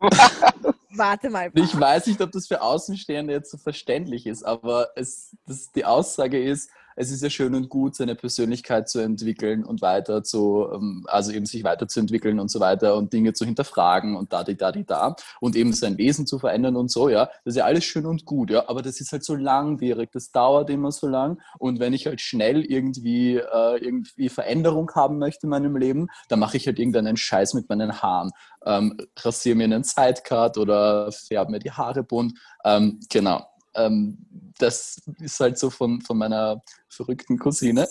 [0.90, 1.50] Warte mal.
[1.54, 5.84] Ich weiß nicht, ob das für Außenstehende jetzt so verständlich ist, aber es, das, die
[5.84, 10.66] Aussage ist, es ist ja schön und gut, seine Persönlichkeit zu entwickeln und weiter zu,
[10.74, 14.56] ähm, also eben sich weiterzuentwickeln und so weiter und Dinge zu hinterfragen und da, die,
[14.56, 17.26] da, die, da und eben sein Wesen zu verändern und so, ja.
[17.44, 20.32] Das ist ja alles schön und gut, ja, aber das ist halt so langwierig, das
[20.32, 25.46] dauert immer so lang und wenn ich halt schnell irgendwie, äh, irgendwie Veränderung haben möchte
[25.46, 28.32] in meinem Leben, dann mache ich halt irgendeinen Scheiß mit meinen Haaren.
[28.66, 32.36] Ähm, rasiere mir einen Sidecut oder färbe mir die Haare bunt.
[32.64, 33.46] Ähm, genau.
[33.78, 34.18] Ähm,
[34.58, 37.88] das ist halt so von, von meiner verrückten Cousine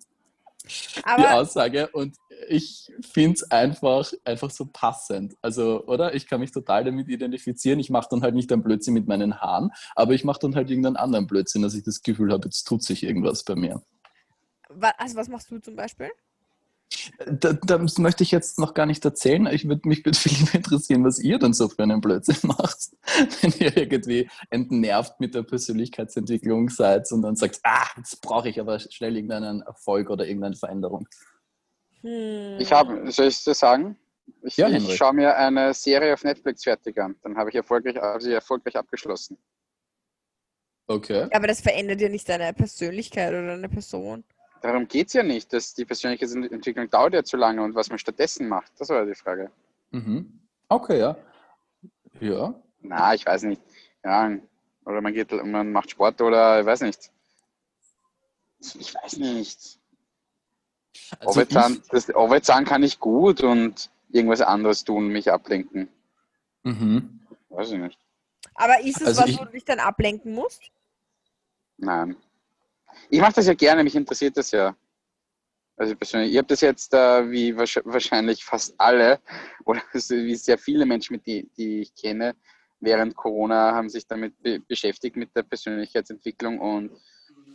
[1.18, 1.88] die Aussage.
[1.88, 2.16] Und
[2.48, 5.34] ich finde es einfach, einfach so passend.
[5.42, 6.14] Also, oder?
[6.14, 7.80] Ich kann mich total damit identifizieren.
[7.80, 10.70] Ich mache dann halt nicht einen Blödsinn mit meinen Haaren, aber ich mache dann halt
[10.70, 13.82] irgendeinen anderen Blödsinn, dass ich das Gefühl habe, jetzt tut sich irgendwas bei mir.
[14.96, 16.10] Also was machst du zum Beispiel?
[17.26, 19.46] Da, das möchte ich jetzt noch gar nicht erzählen.
[19.46, 22.90] Ich würde mich würde viel interessieren, was ihr dann so für einen Blödsinn macht,
[23.40, 28.60] wenn ihr irgendwie entnervt mit der Persönlichkeitsentwicklung seid und dann sagt, ah, jetzt brauche ich
[28.60, 31.08] aber schnell irgendeinen Erfolg oder irgendeine Veränderung.
[32.02, 32.58] Hm.
[32.58, 33.96] Ich habe, soll ich das sagen?
[34.42, 37.16] Ich, ja, ich schaue mir eine Serie auf Netflix fertig an.
[37.22, 39.38] Dann habe ich erfolgreich, also erfolgreich abgeschlossen.
[40.86, 41.28] Okay.
[41.32, 44.24] Aber das verändert ja nicht deine Persönlichkeit oder deine Person.
[44.62, 45.52] Darum geht es ja nicht.
[45.52, 48.72] Dass die Persönlichkeitsentwicklung dauert ja zu lange und was man stattdessen macht.
[48.78, 49.50] Das war ja die Frage.
[49.90, 50.40] Mhm.
[50.68, 51.16] Okay, ja.
[52.20, 52.54] Ja.
[52.80, 53.60] Na, ich weiß nicht.
[54.04, 54.30] Ja,
[54.84, 57.10] oder man geht, man macht Sport oder ich weiß nicht.
[58.60, 59.78] Ich weiß nicht.
[61.18, 65.88] Also Overzahn, das Overzahn kann ich gut und irgendwas anderes tun, mich ablenken.
[66.62, 67.20] Mhm.
[67.48, 67.98] Weiß ich nicht.
[68.54, 70.62] Aber ist es also was, ich, wo du dich dann ablenken musst?
[71.78, 72.16] Nein.
[73.10, 74.76] Ich mache das ja gerne, mich interessiert das ja.
[75.76, 79.20] Also persönlich, ich habe das jetzt, äh, wie wahrscheinlich fast alle,
[79.64, 82.36] oder wie sehr viele Menschen, die, die ich kenne,
[82.80, 86.90] während Corona haben sich damit be beschäftigt mit der Persönlichkeitsentwicklung und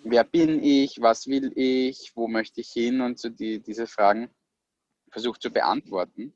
[0.04, 4.30] wer bin ich, was will ich, wo möchte ich hin und so die, diese Fragen
[5.12, 6.34] versucht zu beantworten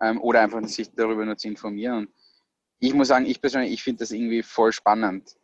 [0.00, 2.08] ähm, oder einfach sich darüber nur zu informieren.
[2.78, 5.36] Ich muss sagen, ich persönlich, ich finde das irgendwie voll spannend.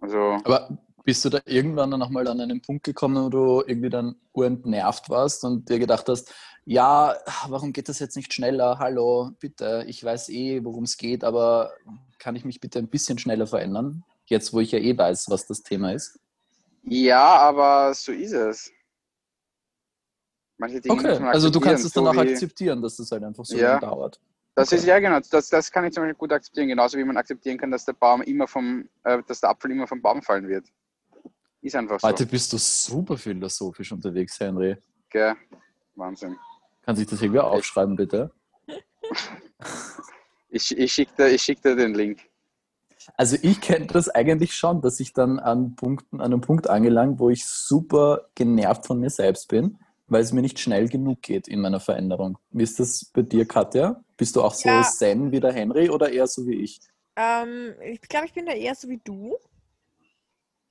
[0.00, 3.90] Also, Aber bist du da irgendwann dann nochmal an einen Punkt gekommen, wo du irgendwie
[3.90, 6.32] dann urentnervt warst und dir gedacht hast,
[6.64, 7.16] ja,
[7.48, 8.78] warum geht das jetzt nicht schneller?
[8.78, 11.72] Hallo, bitte, ich weiß eh, worum es geht, aber
[12.18, 14.04] kann ich mich bitte ein bisschen schneller verändern?
[14.26, 16.20] Jetzt, wo ich ja eh weiß, was das Thema ist.
[16.82, 18.70] Ja, aber so ist es.
[20.58, 23.56] Manche Dinge okay, also du kannst es dann auch akzeptieren, dass das halt einfach so
[23.56, 24.20] ja, lange dauert.
[24.54, 24.76] Das okay.
[24.76, 27.56] ist ja genau, das, das kann ich zum Beispiel gut akzeptieren, genauso wie man akzeptieren
[27.56, 30.66] kann, dass der Baum immer vom, äh, dass der Apfel immer vom Baum fallen wird.
[31.62, 32.08] Ist einfach so.
[32.08, 34.76] Heute bist du super philosophisch unterwegs, Henry.
[35.10, 35.34] Gell,
[35.94, 36.36] Wahnsinn.
[36.82, 38.32] Kann sich das irgendwie aufschreiben, bitte?
[40.48, 42.20] ich ich schicke dir, schick dir den Link.
[43.16, 47.18] Also ich kenne das eigentlich schon, dass ich dann an, Punkten, an einem Punkt angelangt,
[47.18, 51.48] wo ich super genervt von mir selbst bin, weil es mir nicht schnell genug geht
[51.48, 52.38] in meiner Veränderung.
[52.50, 54.02] Wie ist das bei dir, Katja?
[54.16, 54.82] Bist du auch so ja.
[54.82, 56.80] zen wie der Henry oder eher so wie ich?
[57.16, 59.36] Ähm, ich glaube, ich bin da eher so wie du.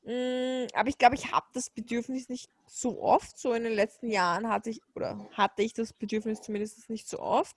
[0.10, 3.38] Mm, aber ich glaube, ich habe das Bedürfnis nicht so oft.
[3.38, 7.20] So in den letzten Jahren hatte ich, oder hatte ich das Bedürfnis zumindest nicht so
[7.20, 7.56] oft.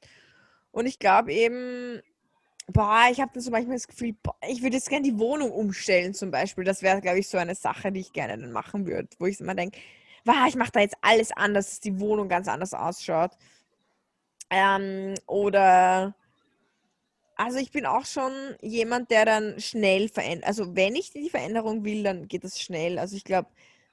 [0.70, 2.02] Und ich glaube eben,
[2.66, 5.50] boah, ich habe dann so manchmal das Gefühl, boah, ich würde jetzt gerne die Wohnung
[5.50, 6.64] umstellen zum Beispiel.
[6.64, 9.40] Das wäre, glaube ich, so eine Sache, die ich gerne dann machen würde, wo ich
[9.40, 9.78] immer denke,
[10.26, 13.32] wow, ich mache da jetzt alles anders, dass die Wohnung ganz anders ausschaut.
[14.50, 16.14] Ähm, oder
[17.44, 20.46] also ich bin auch schon jemand, der dann schnell verändert.
[20.46, 22.98] Also wenn ich die Veränderung will, dann geht das schnell.
[22.98, 23.48] Also ich glaube,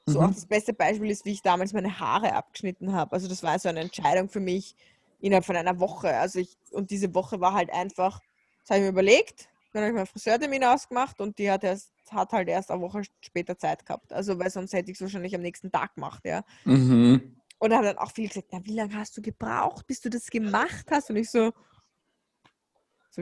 [0.06, 0.26] so mhm.
[0.26, 3.14] auch das beste Beispiel ist, wie ich damals meine Haare abgeschnitten habe.
[3.14, 4.76] Also das war so eine Entscheidung für mich
[5.20, 6.16] innerhalb von einer Woche.
[6.16, 8.22] Also ich, und diese Woche war halt einfach,
[8.62, 11.92] das habe ich mir überlegt, dann habe ich meinen Friseurtermin ausgemacht und die hat, erst,
[12.12, 14.14] hat halt erst eine Woche später Zeit gehabt.
[14.14, 16.44] Also weil sonst hätte ich es wahrscheinlich am nächsten Tag gemacht, ja.
[16.66, 17.36] Mhm.
[17.60, 20.10] Und dann haben dann auch viele gesagt, na, wie lange hast du gebraucht, bis du
[20.10, 21.10] das gemacht hast?
[21.10, 21.52] Und ich so,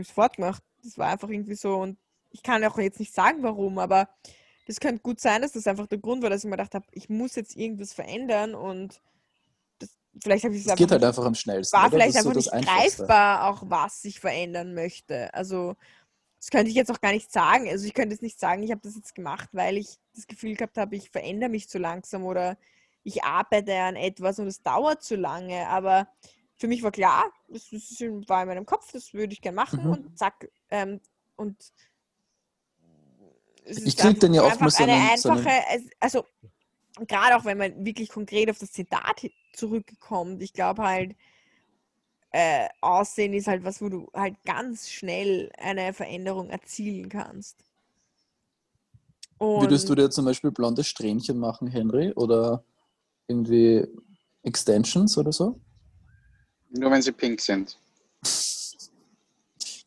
[0.04, 0.64] sofort gemacht.
[0.84, 1.98] Das war einfach irgendwie so und
[2.32, 4.10] ich kann auch jetzt nicht sagen, warum, aber
[4.68, 6.86] das könnte gut sein, dass das einfach der Grund war, dass ich mir gedacht habe,
[6.92, 9.02] ich muss jetzt irgendwas verändern und
[9.80, 9.90] das,
[10.22, 10.78] vielleicht habe ich es einfach.
[10.78, 11.76] geht halt einfach am schnellsten.
[11.76, 11.92] War oder?
[11.92, 15.34] vielleicht einfach so nicht greifbar, auch was ich verändern möchte.
[15.34, 15.76] Also,
[16.40, 17.70] das könnte ich jetzt auch gar nicht sagen.
[17.70, 20.56] Also, ich könnte jetzt nicht sagen, ich habe das jetzt gemacht, weil ich das Gefühl
[20.56, 22.58] gehabt habe, ich verändere mich zu langsam oder
[23.04, 25.68] ich arbeite an etwas und es dauert zu lange.
[25.70, 26.10] Aber
[26.58, 29.84] für mich war klar, das, das war in meinem Kopf, das würde ich gerne machen
[29.84, 29.92] mhm.
[29.92, 30.50] und zack.
[30.70, 31.00] Ähm,
[31.36, 31.56] und
[33.66, 36.26] ich kriege dann ja oft mal so eine einfache, so einen also
[37.06, 41.16] gerade auch wenn man wirklich konkret auf das Zitat zurückkommt, ich glaube halt,
[42.32, 47.64] äh, Aussehen ist halt was, wo du halt ganz schnell eine Veränderung erzielen kannst.
[49.38, 52.12] Und Würdest du dir zum Beispiel blonde Strähnchen machen, Henry?
[52.14, 52.64] Oder
[53.28, 53.86] irgendwie
[54.44, 55.60] Extensions oder so?
[56.70, 57.78] Nur wenn sie pink sind.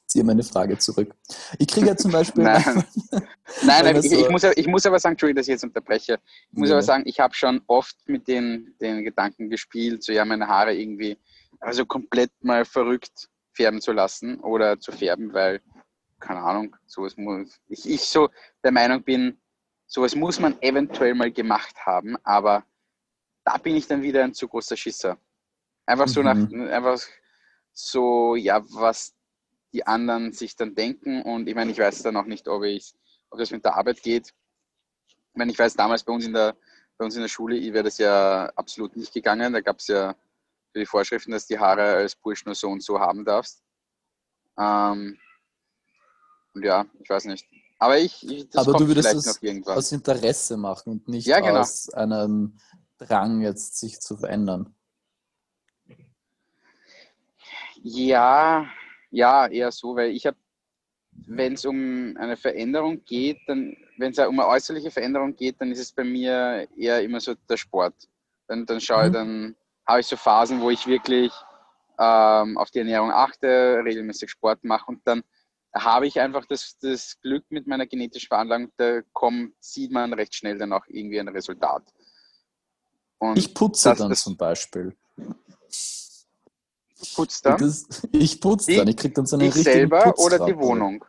[0.07, 1.14] Ziehe meine Frage zurück.
[1.59, 2.43] Ich kriege ja zum Beispiel.
[2.45, 2.64] nein,
[3.11, 3.25] nein,
[3.62, 6.19] nein ich, ich, muss, ich muss aber sagen, Entschuldigung, dass ich jetzt unterbreche.
[6.51, 6.75] Ich muss ja.
[6.75, 10.75] aber sagen, ich habe schon oft mit den, den Gedanken gespielt, so ja, meine Haare
[10.75, 11.16] irgendwie
[11.61, 15.61] also komplett mal verrückt färben zu lassen oder zu färben, weil,
[16.19, 17.61] keine Ahnung, sowas muss.
[17.69, 18.31] Ich, ich so
[18.64, 19.38] der Meinung bin,
[19.87, 22.64] sowas muss man eventuell mal gemacht haben, aber
[23.45, 25.19] da bin ich dann wieder ein zu großer Schisser.
[25.90, 26.68] Einfach so nach, Mhm.
[26.68, 27.00] einfach
[27.72, 29.12] so, ja, was
[29.72, 31.22] die anderen sich dann denken.
[31.22, 32.94] Und ich meine, ich weiß dann auch nicht, ob ich,
[33.31, 34.29] ob das mit der Arbeit geht.
[35.09, 36.57] Ich meine, ich weiß damals bei uns in der,
[36.96, 39.53] bei uns in der Schule wäre das ja absolut nicht gegangen.
[39.53, 40.14] Da gab es ja
[40.76, 43.61] die Vorschriften, dass die Haare als Bursch nur so und so haben darfst.
[44.59, 45.18] Ähm,
[46.55, 47.46] und ja, ich weiß nicht.
[47.81, 51.40] Aber ich, ich das Aber du würdest vielleicht das aus Interesse machen und nicht Ja,
[51.40, 51.61] genau.
[51.62, 52.59] aus einem
[52.98, 54.76] Drang, jetzt sich zu verändern.
[57.83, 58.66] Ja,
[59.11, 60.37] ja, eher so, weil ich habe,
[61.27, 65.71] wenn es um eine Veränderung geht, dann, wenn es um eine äußerliche Veränderung geht, dann
[65.71, 67.95] ist es bei mir eher immer so der Sport.
[68.49, 69.14] Dann, dann schaue ich, Mhm.
[69.14, 71.33] dann habe ich so Phasen, wo ich wirklich
[71.99, 75.23] ähm, auf die Ernährung achte, regelmäßig Sport mache und dann
[75.75, 80.35] habe ich einfach das, das Glück mit meiner genetischen Veranlagung, da kommt, sieht man recht
[80.35, 81.83] schnell dann auch irgendwie ein Resultat.
[83.19, 84.97] Und Ich putze das- dann das- zum Beispiel.
[87.15, 87.61] Putzt dann.
[87.61, 88.89] Das, ich putze dann.
[88.89, 90.57] Ich kriege dann so einen Dich richtigen selber oder die.
[90.57, 91.05] Wohnung?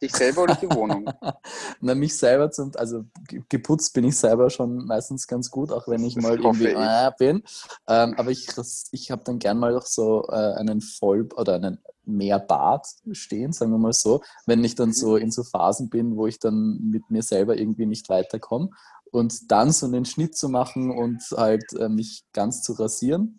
[0.00, 1.12] Dich selber oder die Wohnung?
[1.80, 5.86] Na, mich selber zum, also ge- geputzt bin ich selber schon meistens ganz gut, auch
[5.86, 6.76] wenn ich Das mal irgendwie ich.
[6.76, 7.42] äh, bin.
[7.86, 8.48] Ähm, aber ich,
[8.90, 13.70] ich habe dann gern mal auch so äh, einen Voll- oder einen Mehrbart stehen, sagen
[13.70, 14.92] wir mal so, wenn ich dann Mhm.
[14.94, 18.70] so in so Phasen bin, wo ich dann mit mir selber irgendwie nicht weiterkomme.
[19.12, 23.38] Und dann so einen Schnitt zu machen und halt äh, mich ganz zu rasieren,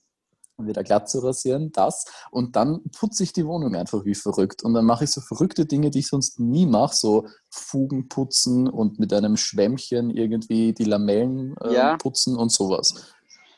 [0.57, 2.05] wieder glatt zu rasieren, das.
[2.31, 4.63] Und dann putze ich die Wohnung einfach wie verrückt.
[4.63, 8.67] Und dann mache ich so verrückte Dinge, die ich sonst nie mache, so Fugen putzen
[8.69, 11.97] und mit einem Schwämmchen irgendwie die Lamellen äh, Ja.
[11.97, 12.93] putzen und sowas.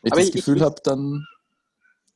[0.02, 1.28] Wenn ich Aber das ich- Gefühl ich- habe, dann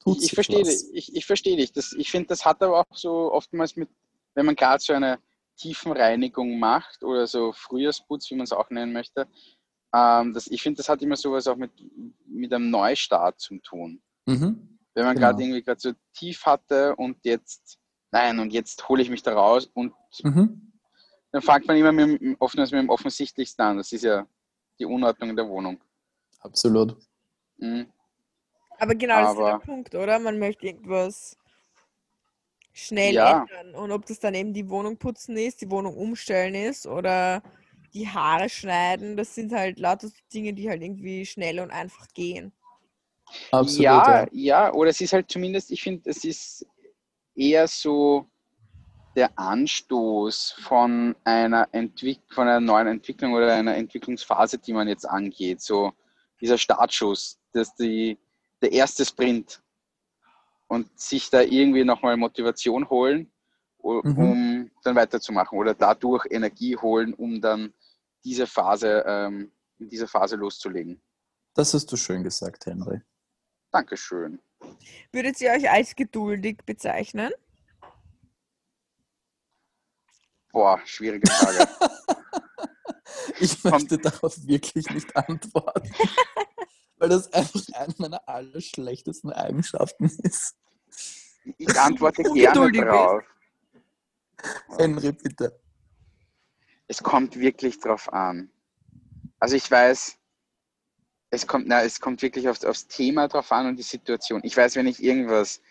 [0.01, 0.83] tut Ich, ich verstehe dich.
[0.93, 1.71] Ich, ich verstehe dich.
[1.73, 3.89] Das, ich finde, das hat aber auch so oftmals mit,
[4.33, 5.19] wenn man gerade so eine
[5.57, 9.27] Tiefenreinigung macht oder so Frühjahrsputz, wie man es auch nennen möchte.
[9.93, 11.71] Ähm, das, ich finde, das hat immer sowas auch mit,
[12.25, 14.01] mit einem Neustart zu tun.
[14.29, 14.79] Mhm.
[14.93, 15.27] Wenn man Genau.
[15.27, 17.77] gerade irgendwie gerade so tief hatte und jetzt,
[18.11, 20.71] nein, und jetzt hole ich mich da raus und Mhm.
[21.31, 23.77] dann fängt man immer mit dem, oftmals mit dem Offensichtlichsten an.
[23.77, 24.27] Das ist ja
[24.79, 25.79] die Unordnung in der Wohnung.
[26.39, 26.97] Absolut.
[27.57, 27.87] Mhm.
[28.79, 30.19] Aber genau das ist Aber- der Punkt, oder?
[30.19, 31.37] Man möchte irgendwas
[32.73, 33.45] schnell Ja.
[33.57, 33.75] ändern.
[33.75, 37.41] Und ob das dann eben die Wohnung putzen ist, die Wohnung umstellen ist oder
[37.93, 42.53] die Haare schneiden, das sind halt lauter Dinge, die halt irgendwie schnell und einfach gehen.
[43.51, 43.83] Absolut.
[43.83, 44.27] ja, ja.
[44.31, 46.65] ja, oder es ist halt zumindest, ich finde, es ist
[47.35, 48.25] eher so
[49.15, 55.05] der Anstoß von einer, Entwick von einer neuen Entwicklung oder einer Entwicklungsphase, die man jetzt
[55.05, 55.61] angeht.
[55.61, 55.91] So
[56.39, 58.17] dieser Startschuss, dass die,
[58.61, 59.61] der erste Sprint
[60.67, 63.31] und sich da irgendwie nochmal Motivation holen,
[63.81, 64.17] Mhm.
[64.17, 67.73] um dann weiterzumachen oder dadurch Energie holen, um dann
[68.23, 71.01] diese Phase, ähm, in dieser Phase loszulegen.
[71.55, 73.01] Das hast du schön gesagt, Henry.
[73.71, 74.41] Dankeschön.
[75.11, 77.31] Würdet ihr euch als geduldig bezeichnen?
[80.51, 81.67] Boah, schwierige Frage.
[83.39, 85.91] Ich möchte darauf wirklich nicht antworten.
[86.97, 90.55] Weil das einfach eine meiner allerschlechtesten Eigenschaften ist.
[91.57, 93.23] Ich antworte gerne drauf.
[94.77, 95.59] Henry, bitte.
[96.87, 98.51] Es kommt wirklich drauf an.
[99.39, 100.18] Also ich weiß,
[101.31, 104.41] es kommt, na, es kommt wirklich aufs, aufs Thema drauf an und die Situation.
[104.43, 105.61] Ich weiß, wenn ich irgendwas,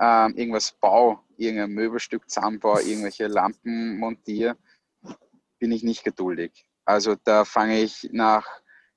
[0.00, 4.56] ähm, irgendwas baue, irgendein Möbelstück zusammenbaue, irgendwelche Lampen montiere,
[5.58, 6.68] bin ich nicht geduldig.
[6.84, 8.46] Also da fange ich nach,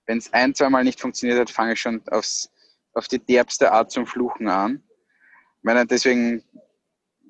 [0.05, 2.51] wenn es ein, zweimal nicht funktioniert hat, fange ich schon aufs,
[2.93, 4.83] auf die derbste Art zum Fluchen an.
[5.57, 6.43] Ich meine, deswegen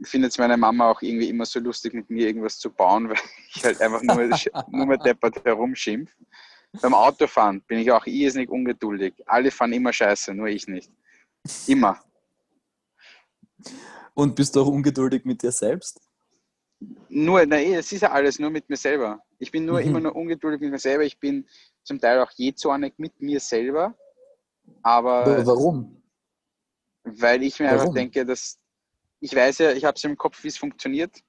[0.04, 3.17] findet es meine Mama auch irgendwie immer so lustig, mit mir irgendwas zu bauen, weil
[3.54, 4.30] ich halt einfach nur,
[4.70, 6.12] nur mehr deppert herumschimpf.
[6.81, 9.13] Beim Autofahren bin ich auch irrsinnig ungeduldig.
[9.25, 10.91] Alle fahren immer scheiße, nur ich nicht.
[11.67, 11.99] Immer.
[14.13, 15.99] Und bist du auch ungeduldig mit dir selbst?
[17.10, 19.21] Nur, eh, es ist ja alles nur mit mir selber.
[19.38, 19.88] Ich bin nur Mhm.
[19.88, 21.03] immer nur ungeduldig mit mir selber.
[21.03, 21.47] Ich bin
[21.84, 23.95] zum Teil auch jähzornig mit mir selber.
[24.82, 26.01] Aber warum?
[27.03, 27.95] weil ich mir einfach Warum?
[27.95, 28.59] denke, dass
[29.19, 31.24] ich weiß ja, ich habe es im Kopf, wie es funktioniert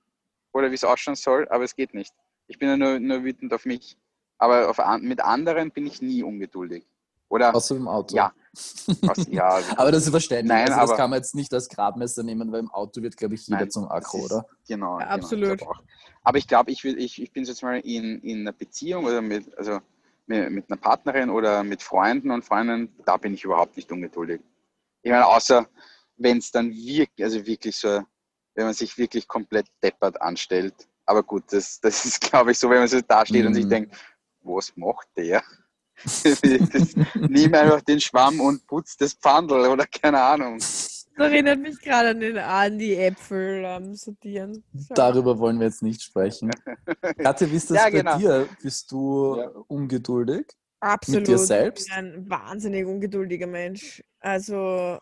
[0.53, 2.15] oder wie es ausschauen soll, aber es geht nicht.
[2.47, 3.97] Ich bin ja nur, nur wütend auf mich.
[4.43, 6.85] Aber auf, mit anderen bin ich nie ungeduldig.
[7.29, 8.17] Oder Außer im Auto.
[8.17, 8.33] Ja.
[9.09, 10.49] aus, ja, also, Aber das ist verständlich.
[10.49, 13.17] Nein, also das aber- kann man jetzt nicht als Gradmesser nehmen, weil im Auto wird,
[13.17, 14.47] glaube ich, jeder Nein, zum Akku, ist- oder?
[14.67, 15.51] Genau, Ja, genau, absolut.
[15.53, 15.83] ich glaub auch.
[16.25, 19.23] Aber ich glaube, ich, will- ich, ich bin jetzt mal in, in einer Beziehung oder
[19.23, 19.79] mit, also
[20.27, 24.41] mit, mit einer Partnerin oder mit Freunden und Freundinnen, da bin ich überhaupt nicht ungeduldig.
[25.03, 25.67] Ich meine, außer
[26.17, 28.03] wenn es dann wirklich, also wirklich so,
[28.57, 30.75] wenn man sich wirklich komplett deppert anstellt.
[31.07, 33.65] Aber gut, das, das ist, glaube ich, so, wenn man so da steht und sich
[33.65, 33.71] Mhm.
[33.71, 33.97] denkt,
[34.43, 35.43] was macht der?
[37.15, 40.59] nimm einfach den Schwamm und putz das Pfandl oder keine Ahnung.
[40.59, 44.65] Das erinnert mich gerade an den an die Äpfel ähm, sortieren.
[44.75, 44.95] So.
[44.95, 46.51] Darüber wollen wir jetzt nicht sprechen.
[47.19, 48.17] Katja, wie ist das Ja, bei genau.
[48.19, 48.49] dir?
[48.63, 49.49] Bist du Ja.
[49.69, 50.47] ungeduldig?
[50.81, 51.29] Absolut.
[51.29, 51.89] dir selbst?
[51.89, 54.03] Ich bin ein wahnsinnig ungeduldiger Mensch.
[54.19, 54.99] Also,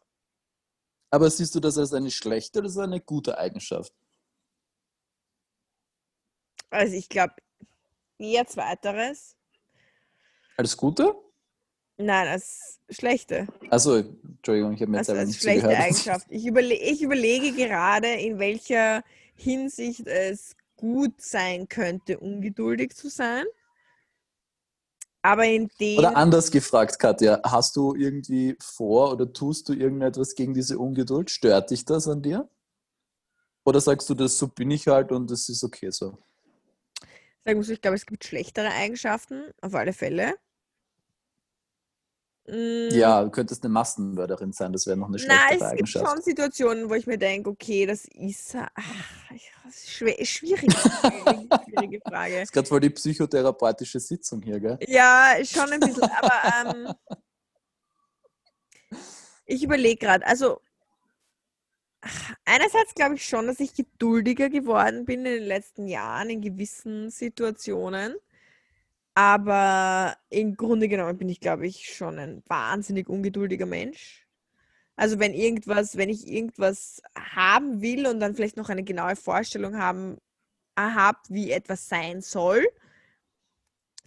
[1.10, 3.94] Aber siehst du das als eine schlechte oder als eine gute Eigenschaft?
[6.72, 7.34] also ich glaube,
[8.20, 9.36] eher zweiteres.
[10.56, 11.14] Als gute?
[11.96, 13.46] Nein, als schlechte.
[13.70, 15.84] Also, Entschuldigung, ich habe mir jetzt Als, als nicht schlechte zugehört.
[15.84, 16.26] Eigenschaft.
[16.30, 19.02] Ich, überle ich überlege gerade, in welcher
[19.34, 23.44] Hinsicht es gut sein könnte, ungeduldig zu sein.
[25.22, 25.98] Aber in dem.
[25.98, 31.30] Oder anders gefragt, Katja, hast du irgendwie vor oder tust du irgendetwas gegen diese Ungeduld?
[31.30, 32.48] Stört dich das an dir?
[33.64, 36.16] Oder sagst du, das so bin ich halt und das ist okay so?
[37.44, 40.34] Sagen muss, ich glaube, es gibt schlechtere Eigenschaften, auf alle Fälle.
[42.46, 45.88] Mm, Ja, du könntest eine Massenmörderin sein, das wäre noch eine Nein, schlechtere es gibt
[45.88, 48.54] schon Situationen, wo ich mir denke, okay, das ist.
[48.56, 50.72] Ach, ich- das ist schwer, schwierig,
[51.64, 52.34] schwierige, Frage.
[52.34, 54.78] Das ist gerade voll die psychotherapeutische Sitzung hier, gell?
[54.88, 56.94] Ja, schon ein bisschen, aber ähm,
[59.46, 60.60] ich überlege gerade, also
[62.44, 67.10] einerseits glaube ich schon, dass ich geduldiger geworden bin in den letzten Jahren in gewissen
[67.10, 68.14] Situationen,
[69.14, 74.26] aber im Grunde genommen bin ich, glaube ich, schon ein wahnsinnig ungeduldiger Mensch.
[74.96, 79.78] Also wenn irgendwas, wenn ich irgendwas haben will und dann vielleicht noch eine genaue Vorstellung
[79.78, 80.18] haben,
[80.78, 82.66] habe, wie etwas sein soll,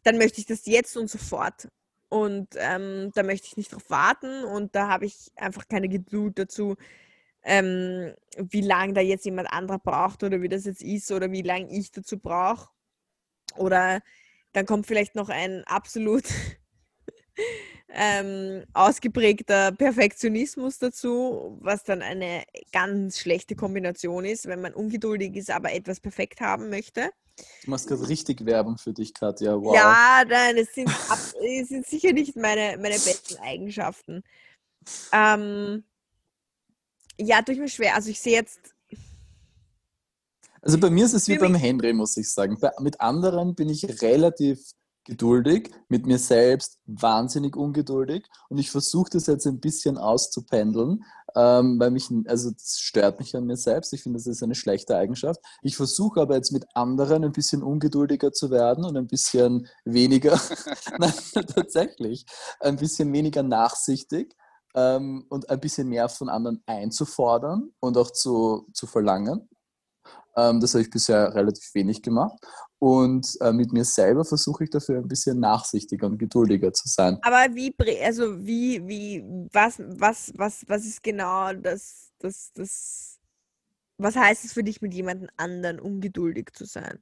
[0.03, 1.67] dann möchte ich das jetzt und sofort.
[2.09, 6.37] Und ähm, da möchte ich nicht drauf warten und da habe ich einfach keine Geduld
[6.37, 6.75] dazu,
[7.43, 11.41] ähm, wie lange da jetzt jemand anderer braucht oder wie das jetzt ist oder wie
[11.41, 12.69] lange ich dazu brauche.
[13.55, 14.01] Oder
[14.53, 16.23] dann kommt vielleicht noch ein absolut
[17.89, 25.51] ähm, ausgeprägter Perfektionismus dazu, was dann eine ganz schlechte Kombination ist, wenn man ungeduldig ist,
[25.51, 27.11] aber etwas perfekt haben möchte.
[27.63, 29.55] Du machst gerade richtig Werbung für dich, Katja.
[29.59, 29.75] Wow.
[29.75, 30.89] Ja, nein, es sind,
[31.67, 34.23] sind sicher nicht meine, meine besten Eigenschaften.
[35.11, 35.83] Ähm,
[37.19, 37.95] ja, tue ich mir schwer.
[37.95, 38.59] Also ich sehe jetzt,
[40.61, 42.57] Also bei mir ist es wie beim Henry, muss ich sagen.
[42.59, 44.59] Bei, mit anderen bin ich relativ
[45.05, 51.03] geduldig, mit mir selbst wahnsinnig ungeduldig und ich versuche das jetzt ein bisschen auszupendeln,
[51.35, 53.93] ähm, weil mich, also das stört mich an mir selbst.
[53.93, 55.41] Ich finde, das ist eine schlechte Eigenschaft.
[55.61, 60.39] Ich versuche aber jetzt mit anderen ein bisschen ungeduldiger zu werden und ein bisschen weniger,
[60.99, 62.25] nein, tatsächlich,
[62.59, 64.35] ein bisschen weniger nachsichtig
[64.75, 69.49] ähm, und ein bisschen mehr von anderen einzufordern und auch zu, zu verlangen.
[70.35, 72.37] Ähm, das habe ich bisher relativ wenig gemacht.
[72.79, 77.17] Und äh, mit mir selber versuche ich dafür ein bisschen nachsichtiger und geduldiger zu sein.
[77.21, 83.19] aber wie, also wie, wie, was, was, was, was ist genau das, das, das,
[83.97, 86.99] was heißt es für dich, mit jemandem anderen ungeduldig zu sein?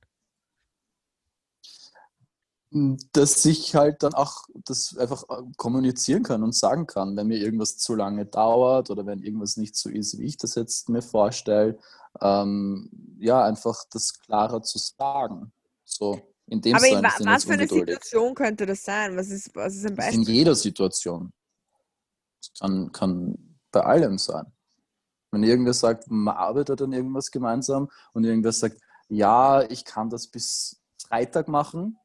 [3.11, 7.37] Dass ich halt dann auch das einfach äh, kommunizieren kann und sagen kann, wenn mir
[7.37, 11.01] irgendwas zu lange dauert oder wenn irgendwas nicht so ist, wie ich das jetzt mir
[11.01, 11.77] vorstelle.
[12.21, 15.51] Ähm, ja, einfach das klarer zu sagen.
[15.83, 17.67] So, in dem Aber in Sinne sind was für eine.
[17.67, 19.17] Situation könnte das sein?
[19.17, 20.29] Was ist, was ist ein In Beispiel?
[20.29, 21.33] jeder Situation.
[22.39, 24.45] Das kann, kann bei allem sein.
[25.31, 28.77] Wenn irgendwer sagt, man arbeitet an irgendwas gemeinsam und irgendwer sagt,
[29.09, 31.97] ja, ich kann das bis Freitag machen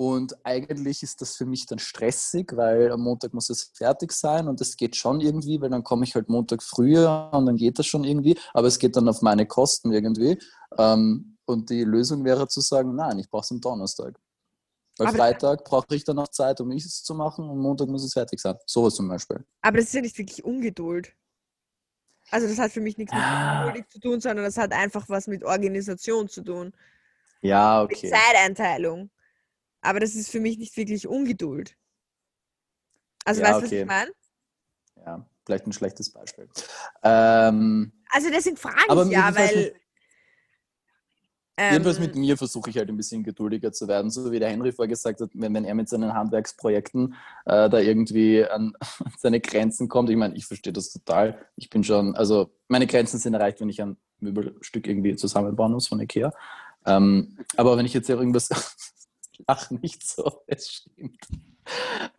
[0.00, 4.46] und eigentlich ist das für mich dann stressig, weil am Montag muss es fertig sein
[4.46, 7.80] und es geht schon irgendwie, weil dann komme ich halt Montag früher und dann geht
[7.80, 10.38] das schon irgendwie, aber es geht dann auf meine Kosten irgendwie.
[10.78, 14.16] Ähm, und die Lösung wäre zu sagen, nein, ich brauche es am Donnerstag.
[14.98, 18.04] Weil Aber- Freitag brauche ich dann noch Zeit, um es zu machen und Montag muss
[18.04, 18.54] es fertig sein.
[18.66, 19.44] Sowas zum Beispiel.
[19.62, 21.12] Aber das ist ja nicht wirklich Ungeduld.
[22.30, 23.62] Also das hat für mich nichts mit Ah.
[23.62, 26.72] Ungeduldig zu tun, sondern das hat einfach was mit Organisation zu tun.
[27.40, 28.10] Ja, Mit okay.
[28.10, 29.10] Zeiteinteilung.
[29.88, 31.74] Aber das ist für mich nicht wirklich Ungeduld.
[33.24, 33.80] Also Ja, weißt du, was okay.
[33.80, 34.10] ich meine?
[34.96, 36.46] Ja, vielleicht ein schlechtes Beispiel.
[37.02, 39.74] Ähm, Also deswegen frage Aber ich ja, weil.
[41.58, 44.50] Jedenfalls mit ähm, mir versuche ich halt ein bisschen geduldiger zu werden, so wie der
[44.50, 47.14] Henry vorgesagt hat, wenn, wenn er mit seinen Handwerksprojekten
[47.46, 48.74] äh, da irgendwie an
[49.18, 50.10] seine Grenzen kommt.
[50.10, 51.46] Ich meine, ich verstehe das total.
[51.56, 55.88] Ich bin schon, also meine Grenzen sind erreicht, wenn ich ein Möbelstück irgendwie zusammenbauen muss
[55.88, 56.34] von Ikea.
[56.84, 58.50] Ähm, aber wenn ich jetzt irgendwas,
[59.46, 61.18] lach nicht so, es stimmt.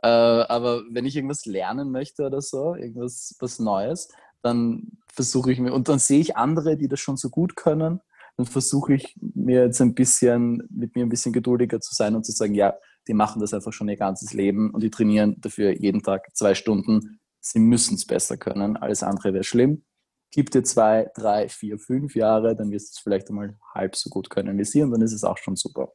[0.04, 4.10] Äh, aber wenn ich irgendwas lernen möchte oder so, irgendwas was Neues,
[4.42, 8.00] dann versuche ich mir, und dann sehe ich andere, die das schon so gut können,
[8.38, 12.26] dann versuche ich mir jetzt ein bisschen, mit mir ein bisschen geduldiger zu sein und
[12.26, 12.76] zu sagen, ja,
[13.08, 16.54] die machen das einfach schon ihr ganzes Leben und die trainieren dafür jeden Tag zwei
[16.56, 17.20] Stunden.
[17.42, 18.78] Sie müssen es besser können.
[18.78, 19.84] Alles andere wäre schlimm.
[20.32, 24.10] Gib dir zwei, drei, vier, fünf Jahre, dann wirst du es vielleicht einmal halb so
[24.10, 25.92] gut können wie sie und dann ist es auch schon super.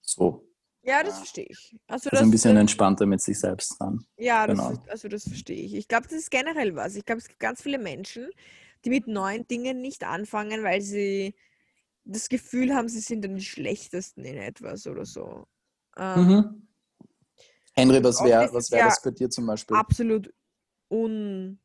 [0.00, 0.46] So.
[0.84, 1.18] Ja, das Ja.
[1.18, 1.76] verstehe ich.
[1.86, 4.04] Also, Also ein bisschen das, entspannter mit sich selbst sein.
[4.16, 4.74] ja, das, genau.
[4.74, 5.74] ver- also das verstehe ich.
[5.74, 6.96] Ich glaube, das ist generell was.
[6.96, 8.30] Ich glaube, es gibt ganz viele Menschen,
[8.84, 11.34] die mit neuen Dingen nicht anfangen, weil sie
[12.04, 15.46] das Gefühl haben, sie sind dann die Schlechtesten in etwas oder so.
[15.96, 16.68] Ähm, Mhm.
[17.74, 19.76] Henry, was wäre was wär ja das bei dir zum Beispiel?
[19.76, 20.32] absolut
[20.90, 21.58] un,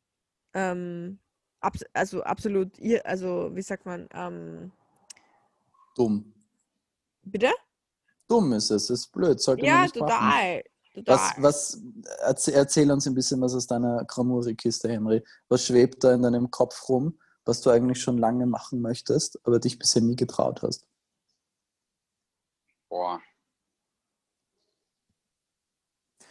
[0.54, 1.18] ähm,
[1.60, 2.72] abs also absolut,
[3.04, 4.72] also wie sagt man, ähm,
[5.96, 6.32] Dumm.
[7.24, 7.52] bitte?
[8.28, 10.08] Dumm ist es, ist blöd, sollte man Ja, nicht machen.
[10.08, 10.62] total,
[10.94, 11.14] total.
[11.14, 11.82] Was, was,
[12.20, 15.24] erzähl, erzähl uns ein bisschen was aus deiner Gramuri-Kiste, Henry.
[15.48, 19.58] Was schwebt da in deinem Kopf rum, was du eigentlich schon lange machen möchtest, aber
[19.58, 20.86] dich bisher nie getraut hast?
[22.90, 23.20] Boah.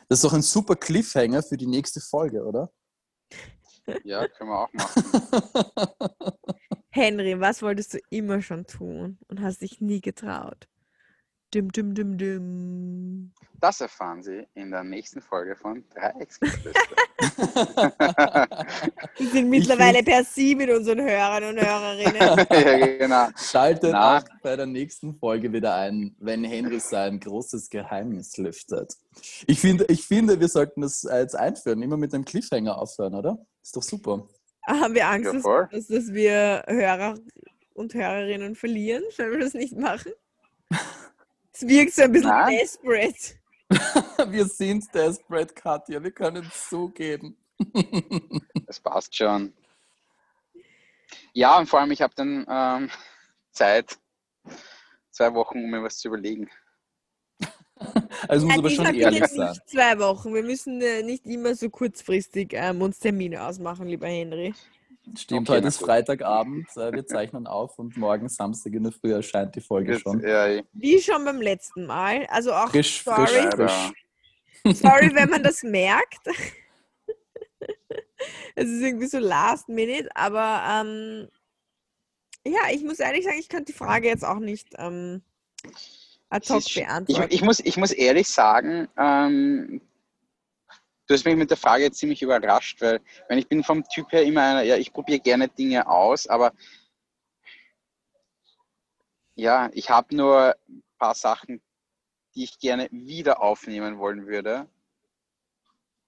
[0.08, 2.72] Das ist doch ein super Cliffhanger für die nächste Folge, oder?
[4.04, 5.04] Ja, können wir auch machen.
[6.92, 10.68] Henry, was wolltest du immer schon tun und hast dich nie getraut?
[11.54, 13.32] Dim, dim, dim, dim.
[13.60, 16.72] Das erfahren Sie in der nächsten Folge von Dreiecksgeflüster.
[19.18, 22.46] Wir sind mittlerweile per Sie mit unseren Hörern und Hörerinnen.
[22.52, 23.30] ja, genau.
[23.38, 24.18] Schaltet Na?
[24.18, 28.94] auch bei der nächsten Folge wieder ein, wenn Henry sein großes Geheimnis lüftet.
[29.48, 33.38] Ich finde, ich finde, wir sollten das jetzt einführen, immer mit einem Cliffhanger aufhören, oder?
[33.64, 34.28] Ist doch super.
[34.66, 35.34] Haben wir Angst,
[35.72, 37.18] dass, dass wir Hörer
[37.74, 40.12] und Hörerinnen verlieren, wenn wir das nicht machen?
[41.60, 42.56] Es wirkt so ein bisschen Nein.
[42.56, 43.34] desperate.
[44.32, 47.36] Wir sind Desperate Katja, wir können es zugeben.
[48.68, 49.54] Das passt schon.
[51.34, 52.92] Ja, und vor allem, ich habe dann ähm,
[53.52, 53.98] Zeit,
[55.10, 56.50] zwei Wochen, um mir was zu überlegen.
[58.28, 59.50] Also muss Ja, aber schon ehrlich sein.
[59.50, 60.34] nicht zwei Wochen.
[60.34, 64.56] Wir müssen äh, nicht immer so kurzfristig ähm, uns Termine ausmachen, lieber Henry.
[65.16, 65.80] Stimmt, Okay, heute ist.
[65.80, 70.02] Freitagabend, äh, wir zeichnen auf und morgen Samstag in der Früh erscheint die Folge Jetzt,
[70.02, 70.20] schon.
[70.22, 72.26] ja, Wie schon beim letzten Mal.
[72.28, 73.94] Also auch Frisch, frisch, sorry, frisch.
[74.82, 76.28] sorry, wenn man das merkt.
[78.56, 81.30] Es ist irgendwie so last minute, aber ähm,
[82.46, 85.22] ja, ich muss ehrlich sagen, ich könnte die Frage jetzt auch nicht ähm,
[86.30, 87.28] ad hoc sch- ich, beantworten.
[87.34, 89.82] ich, muss, ich muss ehrlich sagen, ähm,
[91.08, 93.00] du hast mich mit der Frage jetzt ziemlich überrascht, weil
[93.30, 96.54] wenn ich bin vom Typ her immer einer, ja, ich probiere gerne Dinge aus, aber
[99.36, 101.62] ja, ich habe nur ein paar Sachen,
[102.36, 104.68] die ich gerne wieder aufnehmen wollen würde.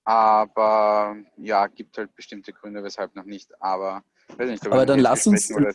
[0.04, 3.52] Aber ja, gibt halt bestimmte Gründe, weshalb noch nicht.
[3.62, 4.04] Aber
[4.38, 5.74] weiß nicht, Aber dann lass uns- oder-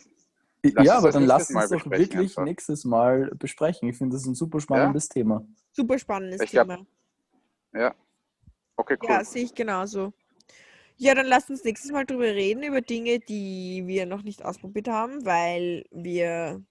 [0.73, 2.43] Lass ja, uns aber das dann lass Mal uns doch wirklich einfach.
[2.43, 3.87] nächstes Mal besprechen.
[3.87, 5.45] Ich finde das ein super spannendes Thema.
[5.71, 7.95] Super spannendes Ich glaub, Thema.
[8.77, 9.09] Okay, cool.
[9.09, 10.13] Ja, sehe ich genauso.
[10.97, 14.87] Ja, dann lasst uns nächstes Mal drüber reden, über Dinge, die wir noch nicht ausprobiert
[14.87, 16.63] haben, weil wir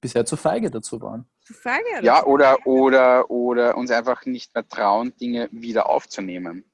[0.00, 1.28] Bisher zu feige dazu waren.
[1.42, 6.64] zu feige Ja, dazu oder, oder, oder uns einfach nicht mehr trauen, Dinge wieder aufzunehmen.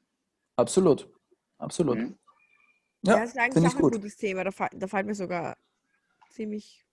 [0.57, 1.09] Absolut.
[1.59, 1.99] Absolut.
[1.99, 2.19] Mhm.
[3.03, 3.93] Ja, Ja, das ist eigentlich auch ein gut.
[3.95, 4.45] gutes Thema.
[4.45, 5.57] Da, da fällt mir sogar
[6.31, 6.85] ziemlich.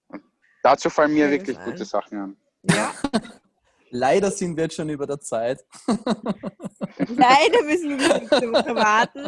[0.64, 1.72] Dazu fallen mir Ja, wirklich ein.
[1.72, 2.38] gute Sachen an.
[2.64, 2.94] Ja,
[3.90, 5.64] Leider sind wir jetzt schon über der Zeit.
[5.88, 9.28] leider müssen wir bis nächste Woche warten.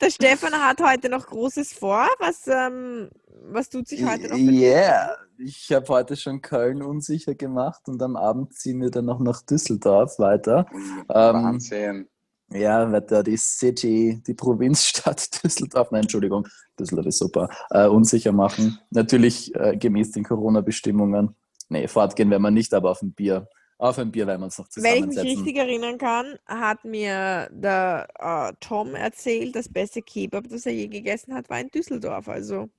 [0.00, 2.06] Der Stefan hat heute noch Großes vor.
[2.18, 3.10] Was, ähm,
[3.44, 4.36] was tut sich heute noch?
[4.36, 4.52] dir?
[4.52, 9.20] Yeah, ich habe heute schon Köln unsicher gemacht und am Abend ziehen wir dann noch
[9.20, 10.66] nach Düsseldorf weiter.
[10.72, 12.08] Ähm, Wahnsinn.
[12.50, 16.46] Ja, wird da die City, die Provinzstadt Düsseldorf, nein, Entschuldigung,
[16.78, 18.78] Düsseldorf ist super, äh, unsicher machen.
[18.90, 21.34] Natürlich äh, gemäß den Corona-Bestimmungen.
[21.68, 23.48] Nee, fortgehen werden wir nicht, aber auf ein Bier.
[23.78, 25.44] Auf ein Bier werden wir uns noch Wenn ich mich zusammensetzen.
[25.44, 30.86] richtig erinnern kann, hat mir der äh, Tom erzählt, das beste Kebab, das er je
[30.88, 32.28] gegessen hat, war in Düsseldorf.
[32.28, 32.70] Also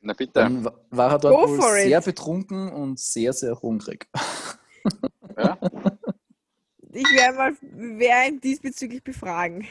[0.00, 0.32] Na bitte.
[0.34, 4.08] Dann wa- war er dort wohl sehr betrunken und sehr, sehr hungrig.
[5.36, 5.56] Ja?
[6.92, 9.66] ich werde mal wer ihn diesbezüglich befragen.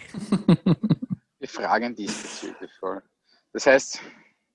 [1.39, 3.01] Wir fragen diesbezüglich voll.
[3.51, 3.99] Das heißt,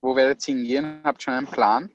[0.01, 1.01] wo werdet ihr hingehen?
[1.05, 1.91] Habt ihr schon einen Plan?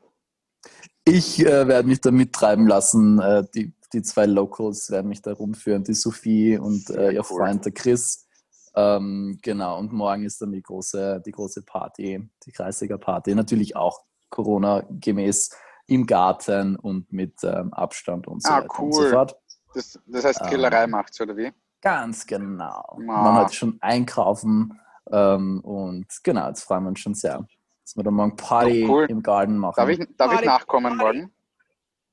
[1.06, 3.20] Ich äh, werde mich da mittreiben lassen.
[3.20, 7.38] Äh, die, die zwei Locals werden mich da rumführen, die Sophie und äh, ihr cool.
[7.38, 8.28] Freund der Chris.
[8.76, 13.34] Ähm, genau, und morgen ist dann die große, die große Party, die Kreisiger Party.
[13.34, 15.50] Natürlich auch Corona-gemäß
[15.88, 19.10] im Garten und mit ähm, Abstand und so Ah, weiter und so cool.
[19.10, 19.36] fort.
[19.74, 20.50] Das, das heißt, Ähm.
[20.50, 21.52] Grillerei macht's, oder wie?
[21.82, 22.84] Ganz genau.
[22.92, 22.98] Ah.
[22.98, 24.80] Man hat schon einkaufen
[25.12, 27.48] ähm, und genau, jetzt freuen wir uns schon sehr,
[27.90, 29.06] dass wir da morgen Party Oh, cool.
[29.10, 29.74] im Garten machen.
[29.78, 31.18] Darf ich, darf ich Party, nachkommen Party.
[31.20, 31.34] morgen?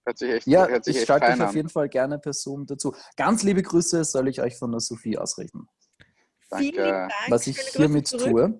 [0.06, 2.32] Hört sich echt, Ja, hört sich ich echt schalte euch auf jeden Fall gerne per
[2.32, 2.94] Zoom dazu.
[3.16, 5.68] Ganz liebe Grüße soll ich euch von der Sophie ausrichten.
[6.48, 6.64] Danke.
[6.72, 7.12] Vielen Dank.
[7.28, 8.58] Was ich hiermit tue.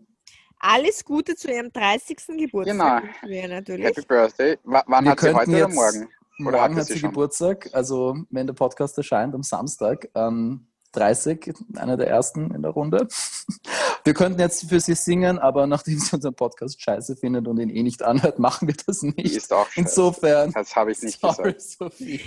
[0.59, 2.19] alles Gute zu ihrem 30.
[2.39, 3.03] Geburtstag.
[3.23, 3.49] Genau.
[3.49, 3.87] natürlich.
[3.87, 4.59] Happy Birthday.
[4.65, 6.09] W wann Wir hat sie heute oder morgen?
[6.45, 7.11] Oder Morgen hat sie sie schon?
[7.11, 12.73] Geburtstag, also wenn der Podcast erscheint, am Samstag, ähm, 30, einer der ersten in der
[12.73, 13.07] Runde.
[14.07, 17.71] Wir könnten jetzt für Sie singen, aber nachdem Sie unseren Podcast scheiße findet und ihn
[17.71, 19.19] eh nicht anhört, machen wir das nicht.
[19.19, 19.81] Ist auch scheiße.
[19.81, 20.53] Insofern.
[20.53, 21.63] Das habe ich nicht sorry, gesagt.
[21.63, 22.21] Sophie.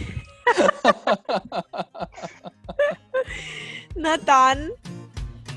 [3.96, 4.72] Na dann.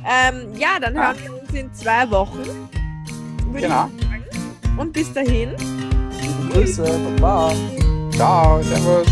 [0.06, 2.68] Ähm, ja, dann hören wir uns in zwei Wochen.
[3.52, 3.90] Genau.
[4.78, 5.56] Und bis dahin.
[6.52, 6.84] Grüße.
[7.18, 7.52] Baba.
[8.12, 8.62] Ciao.
[8.62, 9.08] Servus.